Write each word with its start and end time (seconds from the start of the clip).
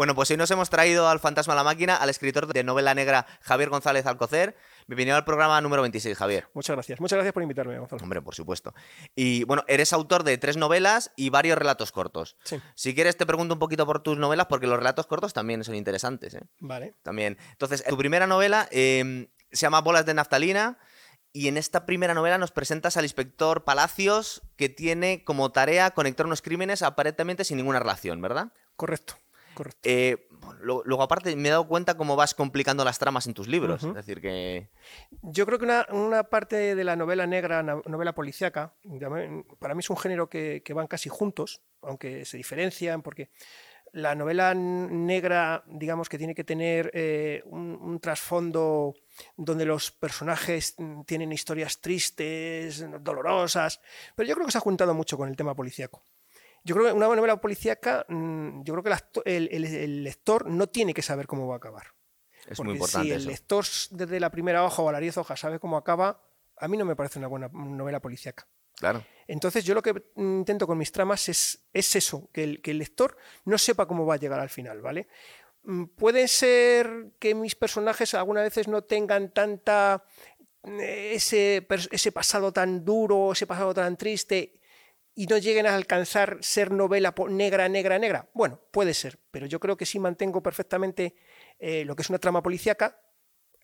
Bueno, 0.00 0.14
pues 0.14 0.30
hoy 0.30 0.38
nos 0.38 0.50
hemos 0.50 0.70
traído 0.70 1.10
al 1.10 1.20
Fantasma 1.20 1.52
a 1.52 1.56
la 1.56 1.62
Máquina 1.62 1.94
al 1.94 2.08
escritor 2.08 2.50
de 2.50 2.64
novela 2.64 2.94
negra 2.94 3.26
Javier 3.42 3.68
González 3.68 4.06
Alcocer. 4.06 4.56
Bienvenido 4.86 5.14
al 5.14 5.26
programa 5.26 5.60
número 5.60 5.82
26, 5.82 6.16
Javier. 6.16 6.48
Muchas 6.54 6.74
gracias. 6.74 7.00
Muchas 7.00 7.18
gracias 7.18 7.34
por 7.34 7.42
invitarme, 7.42 7.78
Gonzalo. 7.78 8.02
Hombre, 8.02 8.22
por 8.22 8.34
supuesto. 8.34 8.72
Y 9.14 9.44
bueno, 9.44 9.62
eres 9.68 9.92
autor 9.92 10.24
de 10.24 10.38
tres 10.38 10.56
novelas 10.56 11.12
y 11.16 11.28
varios 11.28 11.58
relatos 11.58 11.92
cortos. 11.92 12.38
Sí. 12.44 12.58
Si 12.74 12.94
quieres, 12.94 13.18
te 13.18 13.26
pregunto 13.26 13.52
un 13.52 13.60
poquito 13.60 13.84
por 13.84 14.02
tus 14.02 14.16
novelas, 14.16 14.46
porque 14.46 14.66
los 14.66 14.78
relatos 14.78 15.06
cortos 15.06 15.34
también 15.34 15.64
son 15.64 15.74
interesantes. 15.74 16.32
¿eh? 16.32 16.44
Vale. 16.60 16.94
También. 17.02 17.36
Entonces, 17.50 17.84
tu 17.84 17.98
primera 17.98 18.26
novela 18.26 18.68
eh, 18.70 19.28
se 19.52 19.60
llama 19.60 19.82
Bolas 19.82 20.06
de 20.06 20.14
Naftalina. 20.14 20.78
Y 21.34 21.46
en 21.48 21.58
esta 21.58 21.84
primera 21.84 22.14
novela 22.14 22.38
nos 22.38 22.52
presentas 22.52 22.96
al 22.96 23.04
inspector 23.04 23.64
Palacios, 23.64 24.40
que 24.56 24.70
tiene 24.70 25.24
como 25.24 25.52
tarea 25.52 25.90
conectar 25.90 26.24
unos 26.24 26.40
crímenes 26.40 26.80
aparentemente 26.80 27.44
sin 27.44 27.58
ninguna 27.58 27.80
relación, 27.80 28.22
¿verdad? 28.22 28.54
Correcto. 28.76 29.16
Correcto. 29.60 29.80
Eh, 29.82 30.26
lo- 30.62 30.82
luego, 30.86 31.02
aparte, 31.02 31.36
me 31.36 31.48
he 31.48 31.50
dado 31.50 31.68
cuenta 31.68 31.98
cómo 31.98 32.16
vas 32.16 32.32
complicando 32.32 32.82
las 32.82 32.98
tramas 32.98 33.26
en 33.26 33.34
tus 33.34 33.46
libros. 33.46 33.84
Es 33.84 33.92
decir, 33.94 34.22
que. 34.22 34.70
Yo 35.20 35.44
creo 35.44 35.58
que 35.58 35.66
una, 35.66 35.86
una 35.90 36.24
parte 36.24 36.74
de 36.74 36.82
la 36.82 36.96
novela 36.96 37.26
negra, 37.26 37.62
novela 37.62 38.14
policíaca, 38.14 38.72
para 39.58 39.74
mí 39.74 39.80
es 39.80 39.90
un 39.90 39.98
género 39.98 40.30
que, 40.30 40.62
que 40.64 40.72
van 40.72 40.86
casi 40.86 41.10
juntos, 41.10 41.60
aunque 41.82 42.24
se 42.24 42.38
diferencian, 42.38 43.02
porque 43.02 43.28
la 43.92 44.14
novela 44.14 44.54
negra, 44.54 45.62
digamos 45.66 46.08
que 46.08 46.16
tiene 46.16 46.34
que 46.34 46.44
tener 46.44 46.90
eh, 46.94 47.42
un, 47.44 47.78
un 47.82 48.00
trasfondo 48.00 48.94
donde 49.36 49.66
los 49.66 49.90
personajes 49.90 50.74
tienen 51.04 51.32
historias 51.32 51.82
tristes, 51.82 52.82
dolorosas, 53.02 53.82
pero 54.16 54.26
yo 54.26 54.34
creo 54.36 54.46
que 54.46 54.52
se 54.52 54.58
ha 54.58 54.62
juntado 54.62 54.94
mucho 54.94 55.18
con 55.18 55.28
el 55.28 55.36
tema 55.36 55.54
policíaco. 55.54 56.02
Yo 56.64 56.74
creo 56.74 56.88
que 56.88 56.92
una 56.92 57.06
novela 57.06 57.40
policíaca, 57.40 58.04
mm, 58.08 58.62
yo 58.62 58.74
creo 58.74 58.84
que 58.84 59.22
el, 59.24 60.04
lector 60.04 60.46
no 60.46 60.68
tiene 60.68 60.92
que 60.94 61.02
saber 61.02 61.26
cómo 61.26 61.46
va 61.46 61.54
a 61.54 61.56
acabar. 61.58 61.86
Es 62.46 62.56
Porque 62.56 62.64
muy 62.64 62.72
importante 62.74 63.08
si 63.08 63.12
el 63.12 63.20
eso. 63.20 63.30
lector 63.30 63.64
desde 63.90 64.20
la 64.20 64.30
primera 64.30 64.64
hoja 64.64 64.82
o 64.82 64.88
a 64.88 64.92
las 64.92 65.00
10 65.00 65.18
hojas 65.18 65.40
sabe 65.40 65.58
cómo 65.58 65.76
acaba, 65.76 66.22
a 66.56 66.68
mí 66.68 66.76
no 66.76 66.84
me 66.84 66.96
parece 66.96 67.18
una 67.18 67.28
buena 67.28 67.48
novela 67.48 68.00
policíaca. 68.00 68.46
Claro. 68.76 69.04
Entonces 69.26 69.64
yo 69.64 69.74
lo 69.74 69.82
que 69.82 70.10
intento 70.16 70.66
con 70.66 70.78
mis 70.78 70.90
tramas 70.90 71.28
es, 71.28 71.66
es 71.72 71.96
eso, 71.96 72.28
que 72.32 72.44
el, 72.44 72.62
que 72.62 72.70
el 72.72 72.78
lector 72.78 73.16
no 73.44 73.58
sepa 73.58 73.86
cómo 73.86 74.06
va 74.06 74.14
a 74.14 74.18
llegar 74.18 74.40
al 74.40 74.48
final, 74.48 74.80
¿vale? 74.80 75.08
Mm, 75.62 75.84
Puede 75.84 76.28
ser 76.28 77.12
que 77.18 77.34
mis 77.34 77.54
personajes 77.54 78.14
algunas 78.14 78.44
veces 78.44 78.68
no 78.68 78.82
tengan 78.82 79.32
tanta 79.32 80.04
eh, 80.64 81.12
ese, 81.14 81.66
ese 81.90 82.12
pasado 82.12 82.52
tan 82.52 82.84
duro, 82.84 83.32
ese 83.32 83.46
pasado 83.46 83.72
tan 83.72 83.96
triste 83.96 84.59
y 85.14 85.26
no 85.26 85.38
lleguen 85.38 85.66
a 85.66 85.74
alcanzar 85.74 86.38
ser 86.40 86.70
novela 86.70 87.14
negra, 87.28 87.68
negra, 87.68 87.98
negra. 87.98 88.28
Bueno, 88.32 88.60
puede 88.70 88.94
ser, 88.94 89.18
pero 89.30 89.46
yo 89.46 89.60
creo 89.60 89.76
que 89.76 89.86
sí 89.86 89.98
mantengo 89.98 90.42
perfectamente 90.42 91.14
eh, 91.58 91.84
lo 91.84 91.96
que 91.96 92.02
es 92.02 92.10
una 92.10 92.18
trama 92.18 92.42
policíaca 92.42 93.00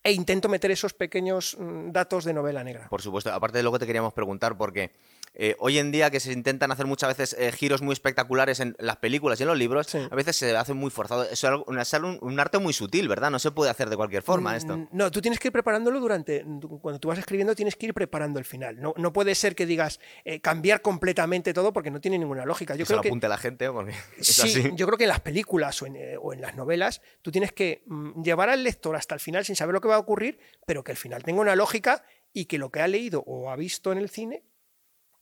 e 0.03 0.13
intento 0.13 0.49
meter 0.49 0.71
esos 0.71 0.95
pequeños 0.95 1.57
mm, 1.59 1.91
datos 1.91 2.25
de 2.25 2.33
novela 2.33 2.63
negra. 2.63 2.89
Por 2.89 3.03
supuesto. 3.03 3.33
Aparte 3.33 3.59
de 3.59 3.65
lo 3.65 3.73
que 3.73 3.81
te 3.81 3.87
queríamos 3.87 4.13
preguntar, 4.13 4.57
porque 4.57 4.93
eh, 5.39 5.55
hoy 5.59 5.79
en 5.79 5.93
día 5.93 6.11
que 6.11 6.19
se 6.19 6.33
intentan 6.33 6.73
hacer 6.73 6.87
muchas 6.87 7.17
veces 7.17 7.37
eh, 7.39 7.53
giros 7.53 7.83
muy 7.83 7.93
espectaculares 7.93 8.59
en 8.61 8.75
las 8.79 8.97
películas 8.97 9.39
y 9.39 9.43
en 9.43 9.49
los 9.49 9.59
libros, 9.59 9.87
Sí. 9.87 9.99
a 10.11 10.15
veces 10.15 10.37
se 10.37 10.57
hace 10.57 10.73
muy 10.75 10.91
forzado. 10.91 11.25
Eso 11.25 11.33
es 11.33 11.45
algo- 11.45 11.65
una- 11.69 11.83
es 11.83 11.93
un, 11.93 12.19
un 12.23 12.41
arte 12.41 12.59
muy 12.59 12.73
sutil, 12.73 13.09
¿verdad? 13.09 13.31
No 13.31 13.39
se 13.39 13.51
puede 13.51 13.71
hacer 13.71 13.91
de 13.91 13.97
cualquier 13.97 14.23
forma 14.23 14.57
esto. 14.57 14.77
Mm, 14.77 14.89
No, 14.93 15.11
tú 15.11 15.21
tienes 15.21 15.39
que 15.39 15.49
ir 15.49 15.53
preparándolo 15.53 16.01
durante. 16.01 16.45
Cuando 16.81 16.99
tú 16.99 17.09
vas 17.09 17.19
escribiendo, 17.19 17.55
tienes 17.55 17.77
que 17.77 17.87
ir 17.87 17.95
preparando 17.95 18.39
el 18.39 18.45
final. 18.45 18.81
No, 18.81 18.95
no 18.97 19.13
puede 19.13 19.35
ser 19.35 19.55
que 19.55 19.67
digas 19.67 20.01
eh, 20.25 20.41
cambiar 20.41 20.81
completamente 20.83 21.53
todo 21.53 21.73
porque 21.73 21.91
no 21.91 22.01
tiene 22.01 22.19
ninguna 22.19 22.45
lógica. 22.47 22.75
Yo 22.75 22.79
que 22.79 22.85
se 22.85 22.89
creo 22.89 22.97
lo 22.99 23.03
que. 23.03 23.09
apunte 23.09 23.29
la 23.29 23.39
gente, 23.39 23.71
porque 23.71 23.93
es 24.19 24.27
Sí, 24.27 24.43
así. 24.61 24.71
yo 24.75 24.87
creo 24.87 24.97
que 24.99 25.05
en 25.05 25.11
las 25.11 25.21
películas 25.21 25.81
o 25.83 25.87
en, 25.87 25.97
o 26.23 26.33
en 26.33 26.41
las 26.41 26.55
novelas 26.57 27.03
tú 27.23 27.31
tienes 27.31 27.53
que 27.53 27.83
mm, 27.87 28.23
llevar 28.23 28.49
al 28.49 28.65
lector 28.65 28.97
hasta 28.97 29.15
el 29.15 29.21
final 29.21 29.45
sin 29.45 29.55
saber 29.57 29.75
lo 29.75 29.81
que 29.81 29.89
va 29.89 29.97
a 29.97 29.99
ocurrir, 29.99 30.39
pero 30.67 30.83
que 30.83 30.93
el 30.93 30.97
final 30.99 31.23
tenga 31.23 31.41
una 31.43 31.55
lógica 31.57 32.05
y 32.33 32.47
que 32.47 32.59
lo 32.59 32.71
que 32.71 32.81
ha 32.81 32.89
leído 32.89 33.23
o 33.27 33.51
ha 33.51 33.57
visto 33.57 33.93
en 33.93 33.99
el 33.99 34.09
cine 34.11 34.43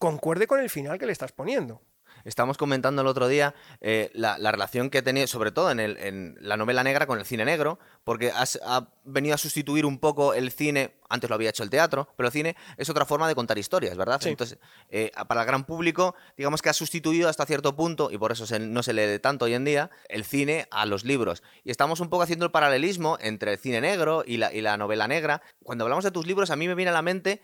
concuerde 0.04 0.46
con 0.46 0.60
el 0.60 0.68
final 0.68 0.98
que 0.98 1.06
le 1.06 1.12
estás 1.12 1.32
poniendo. 1.32 1.80
Estamos 2.24 2.56
comentando 2.56 3.02
el 3.02 3.08
otro 3.08 3.26
día 3.28 3.54
eh, 3.80 4.10
la, 4.14 4.38
la 4.38 4.50
relación 4.52 4.88
que 4.88 5.02
tenía, 5.02 5.26
sobre 5.26 5.50
todo 5.50 5.70
en, 5.70 5.80
el- 5.80 5.96
en 5.98 6.36
la 6.40 6.56
novela 6.56 6.82
negra, 6.84 7.06
con 7.06 7.18
el 7.18 7.24
cine 7.26 7.44
negro, 7.44 7.78
porque 8.04 8.30
has- 8.30 8.60
ha 8.64 8.88
venido 9.04 9.34
a 9.34 9.38
sustituir 9.38 9.84
un 9.84 9.98
poco 9.98 10.32
el 10.32 10.50
cine, 10.50 10.94
antes 11.10 11.28
lo 11.28 11.34
había 11.36 11.50
hecho 11.50 11.62
el 11.62 11.70
teatro, 11.70 12.08
pero 12.16 12.28
el 12.28 12.32
cine 12.32 12.56
es 12.78 12.88
otra 12.88 13.04
forma 13.04 13.28
de 13.28 13.34
contar 13.34 13.58
historias, 13.58 13.96
¿verdad? 13.96 14.20
Sí. 14.22 14.28
Entonces, 14.30 14.58
eh, 14.88 15.10
para 15.28 15.40
el 15.42 15.46
gran 15.46 15.64
público, 15.64 16.14
digamos 16.36 16.62
que 16.62 16.68
ha 16.70 16.72
sustituido 16.72 17.28
hasta 17.28 17.44
cierto 17.46 17.76
punto, 17.76 18.10
y 18.10 18.16
por 18.16 18.32
eso 18.32 18.46
se- 18.46 18.58
no 18.60 18.82
se 18.82 18.92
lee 18.94 19.18
tanto 19.18 19.44
hoy 19.46 19.54
en 19.54 19.64
día, 19.64 19.90
el 20.08 20.24
cine 20.24 20.66
a 20.70 20.86
los 20.86 21.04
libros. 21.04 21.42
Y 21.62 21.70
estamos 21.70 22.00
un 22.00 22.08
poco 22.10 22.22
haciendo 22.22 22.46
el 22.46 22.52
paralelismo 22.52 23.18
entre 23.20 23.52
el 23.52 23.58
cine 23.58 23.80
negro 23.82 24.22
y 24.26 24.36
la, 24.38 24.52
y 24.52 24.60
la 24.62 24.76
novela 24.78 25.08
negra. 25.08 25.42
Cuando 25.62 25.84
hablamos 25.84 26.04
de 26.04 26.10
tus 26.10 26.26
libros, 26.26 26.50
a 26.50 26.56
mí 26.56 26.68
me 26.68 26.74
viene 26.74 26.90
a 26.90 26.94
la 26.94 27.02
mente 27.02 27.42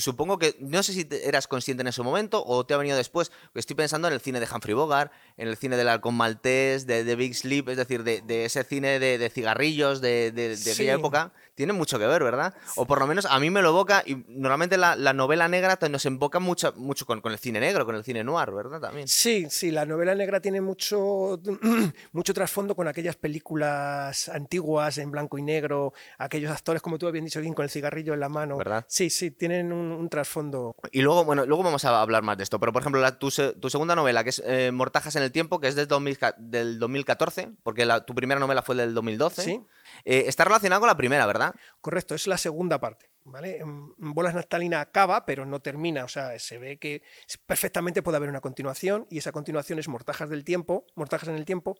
Supongo 0.00 0.38
que, 0.38 0.56
no 0.60 0.82
sé 0.82 0.92
si 0.92 1.04
te- 1.04 1.28
eras 1.28 1.46
consciente 1.46 1.82
en 1.82 1.86
ese 1.88 2.02
momento 2.02 2.42
o 2.44 2.64
te 2.66 2.74
ha 2.74 2.76
venido 2.76 2.96
después. 2.96 3.30
Estoy 3.54 3.76
pensando 3.76 4.08
en 4.08 4.14
el 4.14 4.20
cine 4.20 4.40
de 4.40 4.48
Humphrey 4.52 4.74
Bogart, 4.74 5.12
en 5.36 5.48
el 5.48 5.56
cine 5.56 5.76
del 5.76 5.88
halcón 5.88 6.14
maltés, 6.14 6.86
de, 6.86 7.04
de 7.04 7.16
Big 7.16 7.34
Sleep, 7.34 7.68
es 7.68 7.76
decir, 7.76 8.02
de, 8.02 8.20
de 8.22 8.44
ese 8.44 8.64
cine 8.64 8.98
de, 8.98 9.18
de 9.18 9.30
cigarrillos 9.30 10.00
de, 10.00 10.32
de- 10.32 10.48
de 10.50 10.56
Sí. 10.56 10.70
aquella 10.70 10.94
época. 10.94 11.32
Tiene 11.60 11.74
mucho 11.74 11.98
que 11.98 12.06
ver, 12.06 12.24
¿verdad? 12.24 12.54
O 12.76 12.86
por 12.86 13.00
lo 13.00 13.06
menos 13.06 13.26
a 13.26 13.38
mí 13.38 13.50
me 13.50 13.60
lo 13.60 13.68
evoca 13.68 14.02
y 14.06 14.14
normalmente 14.28 14.78
la, 14.78 14.96
la 14.96 15.12
novela 15.12 15.46
negra 15.46 15.78
nos 15.90 16.06
emboca 16.06 16.38
mucho, 16.38 16.72
mucho 16.78 17.04
con, 17.04 17.20
con 17.20 17.32
el 17.32 17.38
cine 17.38 17.60
negro, 17.60 17.84
con 17.84 17.94
el 17.96 18.02
cine 18.02 18.24
noir, 18.24 18.50
¿verdad? 18.50 18.80
También. 18.80 19.06
Sí, 19.06 19.46
sí, 19.50 19.70
la 19.70 19.84
novela 19.84 20.14
negra 20.14 20.40
tiene 20.40 20.62
mucho, 20.62 21.38
mucho 22.12 22.32
trasfondo 22.32 22.74
con 22.74 22.88
aquellas 22.88 23.16
películas 23.16 24.30
antiguas 24.30 24.96
en 24.96 25.10
blanco 25.10 25.36
y 25.36 25.42
negro, 25.42 25.92
aquellos 26.16 26.50
actores, 26.50 26.80
como 26.80 26.96
tú 26.98 27.06
habías 27.06 27.24
dicho 27.26 27.40
bien, 27.42 27.52
con 27.52 27.64
el 27.64 27.70
cigarrillo 27.70 28.14
en 28.14 28.20
la 28.20 28.30
mano. 28.30 28.56
¿Verdad? 28.56 28.86
Sí, 28.88 29.10
sí, 29.10 29.30
tienen 29.30 29.70
un, 29.70 29.92
un 29.92 30.08
trasfondo. 30.08 30.74
Y 30.92 31.02
luego, 31.02 31.24
bueno, 31.26 31.44
luego 31.44 31.62
vamos 31.62 31.84
a 31.84 32.00
hablar 32.00 32.22
más 32.22 32.38
de 32.38 32.44
esto. 32.44 32.58
Pero, 32.58 32.72
por 32.72 32.80
ejemplo, 32.82 33.02
la- 33.02 33.18
tu, 33.18 33.30
se- 33.30 33.52
tu 33.52 33.68
segunda 33.68 33.94
novela, 33.94 34.24
que 34.24 34.30
es 34.30 34.42
eh, 34.46 34.70
Mortajas 34.72 35.14
en 35.16 35.22
el 35.24 35.30
Tiempo, 35.32 35.60
que 35.60 35.68
es 35.68 35.74
del, 35.74 35.88
2000 35.88 36.16
ca- 36.16 36.34
del 36.38 36.78
2014, 36.78 37.50
porque 37.62 37.84
la- 37.84 38.06
tu 38.06 38.14
primera 38.14 38.40
novela 38.40 38.62
fue 38.62 38.74
del 38.76 38.94
2012, 38.94 39.42
Sí. 39.42 39.60
eh, 40.04 40.24
está 40.26 40.44
relacionada 40.44 40.80
con 40.80 40.86
la 40.86 40.96
primera, 40.96 41.26
¿verdad? 41.26 41.49
Correcto, 41.80 42.14
es 42.14 42.26
la 42.26 42.38
segunda 42.38 42.80
parte. 42.80 43.10
¿vale? 43.24 43.60
Bolas 43.98 44.34
Naftalina 44.34 44.80
acaba, 44.80 45.24
pero 45.24 45.44
no 45.46 45.60
termina. 45.60 46.04
O 46.04 46.08
sea, 46.08 46.38
se 46.38 46.58
ve 46.58 46.78
que 46.78 47.02
perfectamente 47.46 48.02
puede 48.02 48.16
haber 48.16 48.28
una 48.30 48.40
continuación, 48.40 49.06
y 49.10 49.18
esa 49.18 49.32
continuación 49.32 49.78
es 49.78 49.88
Mortajas 49.88 50.30
del 50.30 50.44
Tiempo, 50.44 50.86
Mortajas 50.94 51.28
en 51.28 51.36
el 51.36 51.44
Tiempo, 51.44 51.78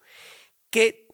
que 0.70 1.08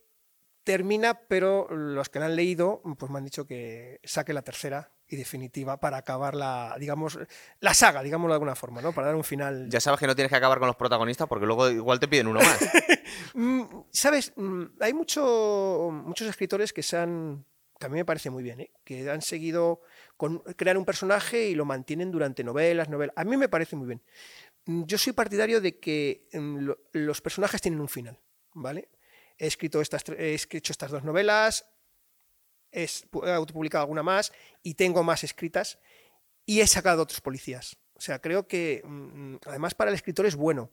termina, 0.64 1.20
pero 1.28 1.68
los 1.70 2.08
que 2.08 2.18
la 2.18 2.26
han 2.26 2.36
leído, 2.36 2.82
pues 2.98 3.10
me 3.10 3.18
han 3.18 3.24
dicho 3.24 3.46
que 3.46 4.00
saque 4.02 4.32
la 4.32 4.42
tercera 4.42 4.90
y 5.08 5.14
definitiva 5.14 5.78
para 5.78 5.98
acabar 5.98 6.34
la, 6.34 6.74
digamos, 6.80 7.16
la 7.60 7.72
saga, 7.72 8.02
digámoslo 8.02 8.32
de 8.32 8.36
alguna 8.36 8.56
forma, 8.56 8.82
¿no? 8.82 8.92
Para 8.92 9.06
dar 9.06 9.16
un 9.16 9.22
final. 9.22 9.68
Ya 9.70 9.78
sabes 9.78 10.00
que 10.00 10.08
no 10.08 10.16
tienes 10.16 10.30
que 10.30 10.36
acabar 10.36 10.58
con 10.58 10.66
los 10.66 10.74
protagonistas 10.74 11.28
porque 11.28 11.46
luego 11.46 11.70
igual 11.70 12.00
te 12.00 12.08
piden 12.08 12.26
uno 12.26 12.40
más. 12.40 12.58
Mm, 13.34 13.62
Sabes, 13.92 14.32
Mm, 14.36 14.64
hay 14.80 14.92
mucho, 14.92 15.90
muchos 15.92 16.26
escritores 16.26 16.72
que 16.72 16.82
se 16.82 16.96
han, 16.96 17.44
que 17.78 17.86
a 17.86 17.88
mí 17.88 17.96
me 17.96 18.04
parece 18.04 18.30
muy 18.30 18.42
bien, 18.42 18.60
¿eh? 18.60 18.70
que 18.84 19.08
han 19.10 19.20
seguido 19.22 19.80
con 20.16 20.38
crear 20.56 20.78
un 20.78 20.84
personaje 20.84 21.48
y 21.48 21.54
lo 21.54 21.64
mantienen 21.64 22.10
durante 22.10 22.42
novelas, 22.42 22.88
novelas. 22.88 23.14
A 23.16 23.24
mí 23.24 23.36
me 23.36 23.48
parece 23.48 23.76
muy 23.76 23.86
bien. 23.86 24.02
Mm, 24.64 24.84
Yo 24.84 24.96
soy 24.98 25.12
partidario 25.12 25.60
de 25.60 25.78
que 25.78 26.28
mm, 26.32 26.58
lo- 26.58 26.78
los 26.92 27.20
personajes 27.20 27.60
tienen 27.60 27.80
un 27.80 27.88
final, 27.88 28.18
¿vale? 28.54 28.88
He 29.38 29.46
escrito 29.46 29.80
estas, 29.80 30.04
he 30.08 30.34
hecho 30.34 30.72
estas 30.72 30.90
dos 30.90 31.04
novelas, 31.04 31.66
he 32.72 32.86
autopublicado 33.32 33.82
alguna 33.82 34.02
más 34.02 34.32
y 34.62 34.74
tengo 34.74 35.02
más 35.02 35.24
escritas 35.24 35.78
y 36.44 36.60
he 36.60 36.66
sacado 36.66 37.02
otros 37.02 37.20
policías. 37.20 37.76
O 37.94 38.00
sea, 38.00 38.18
creo 38.20 38.46
que 38.46 38.82
mm, 38.84 39.36
además 39.46 39.74
para 39.74 39.90
el 39.90 39.94
escritor 39.94 40.26
es 40.26 40.36
bueno. 40.36 40.70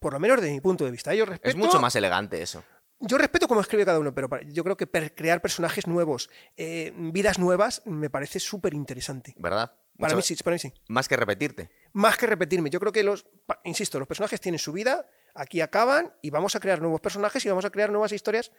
Por 0.00 0.12
lo 0.12 0.18
menos 0.20 0.40
desde 0.40 0.52
mi 0.54 0.60
punto 0.60 0.84
de 0.84 0.90
vista. 0.90 1.14
Yo 1.14 1.24
es 1.24 1.28
respeto, 1.30 1.58
mucho 1.58 1.78
más 1.80 1.94
elegante 1.96 2.40
eso. 2.42 2.64
Yo 3.00 3.18
respeto 3.18 3.48
cómo 3.48 3.60
escribe 3.60 3.84
cada 3.84 3.98
uno, 3.98 4.14
pero 4.14 4.28
yo 4.42 4.62
creo 4.62 4.76
que 4.76 4.86
crear 4.86 5.40
personajes 5.40 5.86
nuevos, 5.86 6.30
eh, 6.56 6.92
vidas 6.96 7.38
nuevas, 7.38 7.82
me 7.86 8.10
parece 8.10 8.38
súper 8.40 8.74
interesante. 8.74 9.34
¿Verdad? 9.38 9.72
Para 9.98 10.14
Mucho- 10.14 10.16
mí 10.16 10.22
sí, 10.36 10.42
para 10.42 10.54
mí 10.54 10.58
sí. 10.58 10.72
Más 10.88 11.08
que 11.08 11.16
repetirte. 11.16 11.70
Más 11.92 12.16
que 12.16 12.26
repetirme, 12.26 12.70
yo 12.70 12.80
creo 12.80 12.92
que 12.92 13.02
los, 13.02 13.26
insisto, 13.64 13.98
los 13.98 14.08
personajes 14.08 14.40
tienen 14.40 14.58
su 14.58 14.72
vida, 14.72 15.06
aquí 15.34 15.60
acaban 15.60 16.14
y 16.22 16.30
vamos 16.30 16.54
a 16.56 16.60
crear 16.60 16.80
nuevos 16.80 17.00
personajes 17.00 17.44
y 17.44 17.48
vamos 17.48 17.64
a 17.64 17.70
crear 17.70 17.90
nuevas 17.90 18.12
historias 18.12 18.50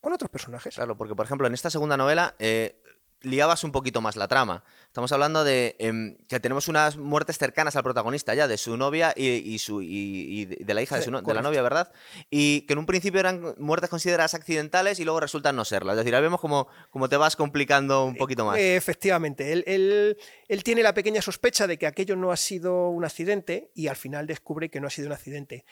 con 0.00 0.12
otros 0.12 0.30
personajes. 0.30 0.74
Claro, 0.74 0.96
porque 0.96 1.14
por 1.14 1.26
ejemplo 1.26 1.46
en 1.46 1.54
esta 1.54 1.70
segunda 1.70 1.96
novela 1.96 2.34
eh, 2.38 2.80
liabas 3.22 3.64
un 3.64 3.72
poquito 3.72 4.00
más 4.00 4.16
la 4.16 4.28
trama. 4.28 4.62
Estamos 4.86 5.10
hablando 5.12 5.44
de 5.44 5.76
em, 5.78 6.16
que 6.28 6.40
tenemos 6.40 6.68
unas 6.68 6.96
muertes 6.96 7.36
cercanas 7.38 7.76
al 7.76 7.82
protagonista 7.82 8.34
ya, 8.34 8.46
de 8.48 8.56
su 8.56 8.76
novia 8.76 9.12
y, 9.16 9.26
y 9.28 9.58
su, 9.58 9.82
y, 9.82 9.88
y 9.88 10.44
de 10.46 10.74
la 10.74 10.82
hija 10.82 10.96
de, 10.96 11.02
su 11.02 11.10
no- 11.10 11.20
de 11.22 11.34
la 11.34 11.42
novia, 11.42 11.62
¿verdad? 11.62 11.92
Y 12.30 12.62
que 12.62 12.72
en 12.72 12.78
un 12.78 12.86
principio 12.86 13.20
eran 13.20 13.54
muertes 13.58 13.90
consideradas 13.90 14.34
accidentales 14.34 14.98
y 15.00 15.04
luego 15.04 15.20
resultan 15.20 15.56
no 15.56 15.64
serlas. 15.64 15.94
Es 15.94 15.98
decir, 15.98 16.14
ahí 16.14 16.22
vemos 16.22 16.40
como, 16.40 16.68
como 16.90 17.08
te 17.08 17.16
vas 17.16 17.36
complicando 17.36 18.04
un 18.04 18.16
poquito 18.16 18.44
más. 18.44 18.58
Eh, 18.58 18.76
efectivamente, 18.76 19.52
él, 19.52 19.64
él- 19.66 20.16
él 20.48 20.64
tiene 20.64 20.82
la 20.82 20.94
pequeña 20.94 21.20
sospecha 21.22 21.66
de 21.66 21.76
que 21.78 21.86
aquello 21.86 22.16
no 22.16 22.30
ha 22.32 22.36
sido 22.36 22.88
un 22.88 23.04
accidente 23.04 23.70
y 23.74 23.88
al 23.88 23.96
final 23.96 24.26
descubre 24.26 24.70
que 24.70 24.80
no 24.80 24.86
ha 24.86 24.90
sido 24.90 25.08
un 25.08 25.12
accidente. 25.12 25.64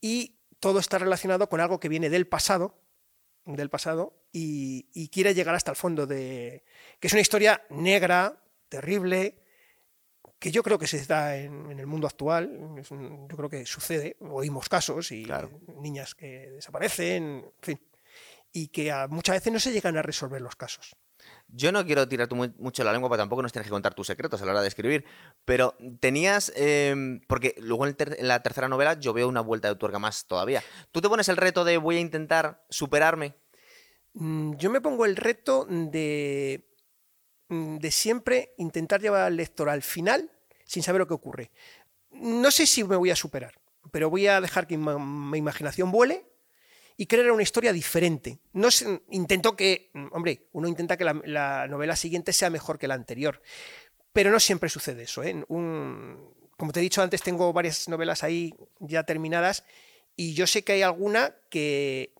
Y 0.00 0.36
todo 0.60 0.78
está 0.78 0.98
relacionado 0.98 1.48
con 1.48 1.60
algo 1.60 1.80
que 1.80 1.88
viene 1.88 2.10
del 2.10 2.26
pasado 2.26 2.78
del 3.44 3.70
pasado 3.70 4.14
y, 4.32 5.08
quiere 5.08 5.34
llegar 5.34 5.54
hasta 5.54 5.72
el 5.72 5.76
fondo 5.76 6.06
de... 6.06 6.64
que 6.98 7.08
es 7.08 7.12
una 7.12 7.22
historia 7.22 7.62
negra, 7.70 8.42
terrible, 8.68 9.42
que 10.38 10.50
yo 10.50 10.62
creo 10.62 10.78
que 10.78 10.86
se 10.86 11.04
da 11.06 11.36
en, 11.36 11.78
el 11.78 11.86
mundo 11.86 12.06
actual, 12.06 12.82
yo 13.28 13.36
creo 13.36 13.50
que 13.50 13.66
sucede, 13.66 14.16
oímos 14.20 14.68
casos 14.68 15.12
y 15.12 15.26
niñas 15.80 16.14
que 16.14 16.50
desaparecen, 16.50 17.44
en 17.44 17.52
fin, 17.60 17.80
y 18.52 18.68
que 18.68 18.92
muchas 19.08 19.36
veces 19.36 19.52
no 19.52 19.60
se 19.60 19.72
llegan 19.72 19.96
a 19.96 20.02
resolver 20.02 20.40
los 20.40 20.56
casos. 20.56 20.96
Yo 21.52 21.72
no 21.72 21.84
quiero 21.84 22.06
tirarte 22.08 22.34
mucho 22.34 22.84
la 22.84 22.92
lengua, 22.92 23.08
porque 23.08 23.20
tampoco 23.20 23.42
nos 23.42 23.52
tienes 23.52 23.66
que 23.66 23.72
contar 23.72 23.94
tus 23.94 24.06
secretos 24.06 24.40
a 24.40 24.44
la 24.44 24.52
hora 24.52 24.62
de 24.62 24.68
escribir, 24.68 25.04
pero 25.44 25.76
tenías, 25.98 26.52
em, 26.54 27.20
porque 27.26 27.54
luego 27.58 27.86
en, 27.86 27.96
la 28.20 28.42
tercera 28.42 28.68
novela 28.68 28.94
yo 28.94 29.12
veo 29.12 29.28
una 29.28 29.40
vuelta 29.40 29.68
de 29.68 29.74
tuerca 29.74 29.98
más 29.98 30.26
todavía. 30.26 30.62
¿Tú 30.92 31.00
te 31.00 31.08
pones 31.08 31.28
el 31.28 31.36
reto 31.36 31.64
de 31.64 31.76
voy 31.78 31.96
a 31.96 32.00
intentar 32.00 32.64
superarme? 32.70 33.34
Mm, 34.14 34.54
yo 34.56 34.70
me 34.70 34.80
pongo 34.80 35.04
el 35.06 35.16
reto 35.16 35.66
de, 35.68 36.68
mm, 37.48 37.78
de 37.78 37.90
siempre 37.90 38.54
intentar 38.58 39.00
llevar 39.00 39.22
al 39.22 39.36
lector 39.36 39.68
al 39.68 39.82
final 39.82 40.30
sin 40.64 40.82
saber 40.82 41.00
lo 41.00 41.08
que 41.08 41.14
ocurre. 41.14 41.50
No 42.12 42.50
sé 42.50 42.66
si 42.66 42.84
me 42.84 42.96
voy 42.96 43.10
a 43.10 43.16
superar, 43.16 43.54
pero 43.90 44.08
voy 44.08 44.28
a 44.28 44.40
dejar 44.40 44.66
que 44.66 44.76
mi 44.76 45.38
imaginación 45.38 45.90
vuele 45.90 46.29
y 47.00 47.06
crear 47.06 47.32
una 47.32 47.42
historia 47.42 47.72
diferente. 47.72 48.40
No 48.52 48.68
intento 49.08 49.56
que, 49.56 49.90
hombre, 50.12 50.48
uno 50.52 50.68
intenta 50.68 50.98
que 50.98 51.04
la, 51.04 51.66
novela 51.66 51.96
siguiente 51.96 52.34
sea 52.34 52.50
mejor 52.50 52.78
que 52.78 52.88
la 52.88 52.92
anterior, 52.92 53.40
pero 54.12 54.30
no 54.30 54.38
siempre 54.38 54.68
sucede 54.68 55.04
eso. 55.04 55.22
¿eh? 55.24 55.42
como 55.48 56.72
te 56.74 56.80
he 56.80 56.82
dicho 56.82 57.00
antes, 57.00 57.22
tengo 57.22 57.54
varias 57.54 57.88
novelas 57.88 58.22
ahí 58.22 58.54
ya 58.80 59.04
terminadas 59.04 59.64
y 60.14 60.34
yo 60.34 60.46
sé 60.46 60.62
que 60.62 60.72
hay 60.72 60.82
alguna 60.82 61.34
que, 61.48 62.12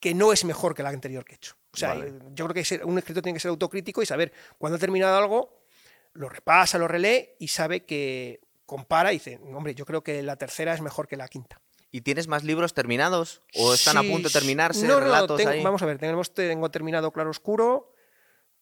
que 0.00 0.14
no 0.14 0.32
es 0.32 0.46
mejor 0.46 0.74
que 0.74 0.82
la 0.82 0.88
anterior 0.88 1.26
que 1.26 1.34
he 1.34 1.36
hecho. 1.36 1.56
O 1.74 1.76
sea, 1.76 1.94
yo 2.32 2.48
creo 2.48 2.64
que 2.64 2.80
un 2.84 2.96
escritor 2.96 3.22
tiene 3.22 3.36
que 3.36 3.40
ser 3.40 3.50
autocrítico 3.50 4.02
y 4.02 4.06
saber 4.06 4.32
cuando 4.56 4.76
ha 4.76 4.80
terminado 4.80 5.18
algo, 5.18 5.66
lo 6.14 6.30
repasa, 6.30 6.78
lo 6.78 6.88
relee 6.88 7.36
y 7.40 7.48
sabe 7.48 7.84
que 7.84 8.40
compara 8.64 9.12
y 9.12 9.16
dice, 9.16 9.38
hombre, 9.52 9.74
yo 9.74 9.84
creo 9.84 10.02
que 10.02 10.22
la 10.22 10.36
tercera 10.36 10.72
es 10.72 10.80
mejor 10.80 11.06
que 11.06 11.18
la 11.18 11.28
quinta. 11.28 11.60
¿Y 11.90 12.02
tienes 12.02 12.28
más 12.28 12.44
libros 12.44 12.74
terminados? 12.74 13.42
¿O 13.54 13.72
están 13.72 13.96
a 13.96 14.02
punto 14.02 14.28
de 14.28 14.32
terminarse? 14.32 14.86
No, 14.86 15.00
relatos 15.00 15.40
Vamos 15.62 15.82
a 15.82 15.86
ver, 15.86 15.98
tengo 15.98 16.70
terminado 16.70 17.10
Claro 17.12 17.30
Oscuro, 17.30 17.94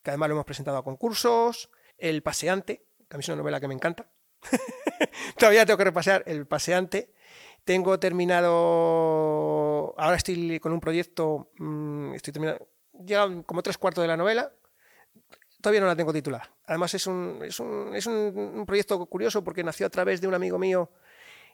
que 0.02 0.10
además 0.10 0.28
lo 0.28 0.36
hemos 0.36 0.44
presentado 0.46 0.78
a 0.78 0.84
concursos. 0.84 1.70
El 1.98 2.22
Paseante, 2.22 2.86
que 3.08 3.16
a 3.16 3.18
mí 3.18 3.22
es 3.22 3.28
una 3.28 3.38
novela 3.38 3.58
que 3.60 3.66
me 3.66 3.74
encanta. 3.74 4.08
Todavía 5.38 5.66
tengo 5.66 5.78
que 5.78 5.84
repasar 5.84 6.22
El 6.26 6.46
Paseante. 6.46 7.12
Tengo 7.64 7.98
terminado. 7.98 9.94
Ahora 9.98 10.16
estoy 10.16 10.60
con 10.60 10.72
un 10.72 10.78
proyecto. 10.78 11.50
Mm, 11.58 12.14
estoy 12.14 12.32
terminando. 12.32 12.68
Ya 12.92 13.26
como 13.44 13.62
tres 13.62 13.76
cuartos 13.76 14.02
de 14.02 14.08
la 14.08 14.16
novela. 14.16 14.52
Todavía 15.60 15.80
no 15.80 15.88
la 15.88 15.96
tengo 15.96 16.12
titulada. 16.12 16.54
Además, 16.66 16.94
es 16.94 17.08
un, 17.08 17.40
es 17.42 17.58
un, 17.58 17.90
es 17.92 18.06
un 18.06 18.64
proyecto 18.66 19.04
curioso 19.06 19.42
porque 19.42 19.64
nació 19.64 19.86
a 19.86 19.90
través 19.90 20.20
de 20.20 20.28
un 20.28 20.34
amigo 20.34 20.58
mío 20.58 20.92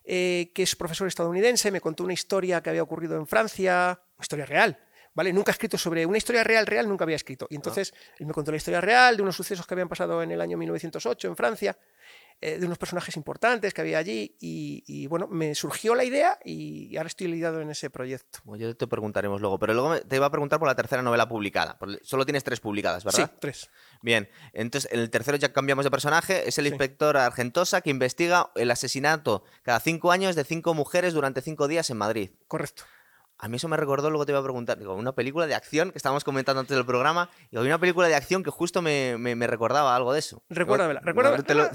eh, 0.05 0.51
que 0.55 0.63
es 0.63 0.77
profesor 0.77 1.09
estadounidense, 1.09 1.71
me 1.71 1.81
contó 1.81 2.05
una 2.05 2.13
historia 2.13 2.63
que 2.63 2.71
había 2.71 2.83
ocurrido 2.83 3.17
en 3.17 3.27
Francia, 3.27 4.01
una 4.17 4.23
historia 4.23 4.47
real. 4.47 4.79
¿Vale? 5.15 5.31
Nunca 5.33 5.51
ha 5.51 5.55
escrito 5.55 5.77
sobre 5.77 6.07
una 6.07 6.17
historia 6.17 6.43
real, 6.43 6.67
real, 6.67 6.89
nunca 6.89 7.05
había 7.05 7.17
escrito. 7.17 7.47
Y 7.51 7.57
entonces 7.57 7.93
él 8.19 8.27
me 8.27 8.33
contó 8.33 8.51
la 8.51 8.57
historia 8.57 8.81
real 8.81 9.15
de 9.15 9.23
unos 9.23 9.37
sucesos 9.37 9.67
que 9.67 9.75
habían 9.75 9.89
pasado 9.89 10.23
en 10.23 10.31
el 10.31 10.41
año 10.41 10.57
1908 10.57 11.29
en 11.29 11.37
Francia. 11.37 11.77
Eh, 12.45 12.59
de 12.59 12.67
unos 12.67 12.77
personajes 12.77 13.17
importantes 13.17 13.73
que 13.73 13.83
había 13.83 13.99
allí 13.99 14.37
y, 14.41 15.07
bueno, 15.07 15.29
me 15.29 15.55
surgió 15.55 15.95
la 15.95 16.03
idea 16.03 16.41
y, 16.45 16.97
ahora 16.97 17.07
estoy 17.07 17.29
lidiado 17.29 17.61
en 17.61 17.71
ese 17.71 17.89
proyecto. 17.89 18.41
yo 18.57 18.77
te 18.77 18.89
preguntaremos 18.89 19.41
luego, 19.41 19.61
pero 19.61 19.75
luego 19.75 20.01
te 20.01 20.17
iba 20.17 20.27
a 20.27 20.31
preguntar 20.31 20.59
por 20.59 20.67
la 20.67 20.75
tercera 20.75 21.03
novela 21.03 21.29
publicada. 21.29 21.79
Solo 22.03 22.27
tienes 22.27 22.43
tres 22.43 22.59
publicadas, 22.59 23.05
¿verdad? 23.05 23.31
Sí, 23.31 23.37
tres. 23.41 23.71
Bien, 24.03 24.29
entonces 24.55 24.91
en 24.93 24.99
el 24.99 25.11
tercero 25.11 25.37
ya 25.37 25.53
cambiamos 25.53 25.85
de 25.85 25.93
personaje, 25.93 26.49
es 26.49 26.59
el 26.59 26.67
inspector 26.67 27.17
Argentosa 27.17 27.81
que 27.81 27.91
investiga 27.91 28.51
el 28.57 28.73
asesinato 28.73 29.45
cada 29.63 29.79
cinco 29.79 30.11
años 30.11 30.35
de 30.35 30.43
cinco 30.43 30.75
mujeres 30.75 31.15
durante 31.15 31.43
cinco 31.43 31.69
días 31.69 31.91
en 31.91 31.99
Madrid. 31.99 32.31
Correcto. 32.49 32.83
A 33.43 33.49
mí 33.49 33.57
eso 33.57 33.67
me 33.67 33.77
recordó, 33.77 34.09
luego 34.09 34.25
te 34.25 34.31
iba 34.31 34.39
a 34.39 34.43
preguntar, 34.45 34.79
digo, 34.79 34.95
una 34.95 35.17
película 35.17 35.49
de 35.49 35.57
acción 35.57 35.91
que 35.91 35.99
estábamos 35.99 36.23
comentando 36.23 36.61
antes 36.61 36.77
del 36.77 36.87
programa, 36.87 37.29
y 37.51 37.57
había 37.57 37.73
una 37.73 37.81
película 37.81 38.07
de 38.07 38.15
acción 38.15 38.45
que 38.45 38.51
justo 38.51 38.83
me, 38.83 39.17
recordaba 39.49 39.97
algo 39.97 40.13
de 40.13 40.21
eso. 40.21 40.45
Recuérdamela, 40.49 41.01
recuérdamela. 41.01 41.73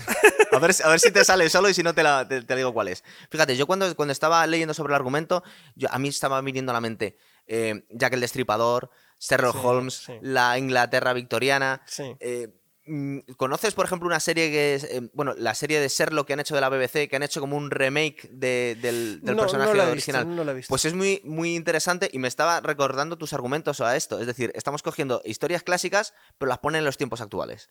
A 0.54 0.60
ver, 0.60 0.72
a 0.82 0.90
ver, 0.90 1.00
si 1.02 1.12
te 1.12 1.24
sale 1.26 1.50
solo 1.50 1.68
y 1.68 1.74
si 1.74 1.84
no 1.84 1.94
te, 1.94 2.04
la, 2.04 2.26
te, 2.26 2.56
digo 2.56 2.74
cuál 2.74 2.88
es. 2.88 3.04
Fíjate, 3.30 3.58
yo 3.58 3.68
cuando, 3.68 3.94
cuando 3.98 4.14
estaba 4.14 4.48
leyendo 4.48 4.74
sobre 4.74 4.92
el 4.92 4.96
argumento, 4.96 5.44
yo, 5.76 5.90
a 5.92 6.00
mí 6.00 6.08
estaba 6.08 6.40
viniendo 6.40 6.72
a 6.72 6.74
la 6.74 6.80
mente 6.80 7.18
eh, 7.48 7.84
Jack 7.90 8.14
el 8.14 8.22
Destripador, 8.22 8.90
Sherlock 9.20 9.62
Holmes, 9.62 10.08
la 10.22 10.58
Inglaterra 10.58 11.12
victoriana. 11.12 11.82
Sí. 11.86 12.16
Eh, 12.22 12.48
¿Conoces, 13.36 13.74
por 13.74 13.86
ejemplo, 13.86 14.08
una 14.08 14.20
serie 14.20 14.50
que 14.50 14.76
es, 14.76 14.86
eh, 14.86 15.10
bueno, 15.14 15.34
la 15.38 15.54
serie 15.56 15.80
de 15.80 15.90
Sherlock 15.90 16.28
que 16.28 16.34
han 16.34 16.40
hecho 16.40 16.56
de 16.56 16.62
la 16.62 16.70
BBC, 16.70 17.10
que 17.10 17.16
han 17.16 17.24
hecho 17.24 17.42
como 17.42 17.58
un 17.58 17.70
remake 17.70 18.30
del, 18.32 19.22
personaje 19.24 19.80
original? 19.80 20.64
Pues 20.70 20.86
es 20.86 20.94
muy, 20.94 21.22
muy 21.26 21.56
interesante 21.56 22.10
y 22.12 22.20
me 22.20 22.28
estaba 22.28 22.62
recordando 22.62 23.18
tus 23.18 23.34
argumentos 23.34 23.82
a 23.82 23.96
esto. 23.96 24.20
Es 24.20 24.28
decir, 24.28 24.52
estamos 24.56 24.84
cogiendo 24.84 25.22
historias 25.26 25.64
clásicas, 25.64 26.14
pero 26.38 26.48
las 26.48 26.60
ponen 26.60 26.80
en 26.80 26.86
los 26.86 26.98
tiempos 26.98 27.20
actuales. 27.20 27.70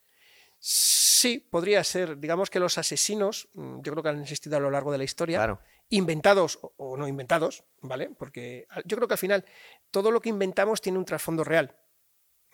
Sí, 0.59 1.39
podría 1.39 1.83
ser. 1.83 2.19
Digamos 2.19 2.51
que 2.51 2.61
los 2.61 2.77
asesinos, 2.77 3.49
mm, 3.55 3.81
yo 3.81 3.93
creo 3.93 4.03
que 4.03 4.09
han 4.11 4.21
existido 4.21 4.57
a 4.59 4.61
lo 4.61 4.71
largo 4.71 4.93
de 4.93 4.99
la 4.99 5.05
historia, 5.05 5.59
inventados 5.89 6.59
o 6.77 6.97
no 6.97 7.09
inventados, 7.09 7.65
¿vale? 7.81 8.11
Porque 8.19 8.67
yo 8.85 8.97
creo 8.97 9.09
que 9.09 9.15
al 9.15 9.19
final 9.19 9.45
todo 9.91 10.11
lo 10.11 10.21
que 10.21 10.29
inventamos 10.29 10.81
tiene 10.81 10.99
un 10.99 11.05
trasfondo 11.05 11.43
real 11.43 11.75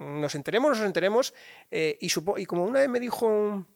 nos 0.03 0.35
enteremos, 0.35 0.79
nos 0.79 0.87
enteremos, 0.87 1.35
eh, 1.71 1.99
y, 2.01 2.07
y, 2.37 2.47
como 2.47 2.65
una 2.65 2.81
vez 2.81 2.89
me 2.89 3.01
dijo 3.01 3.27
un, 3.27 3.67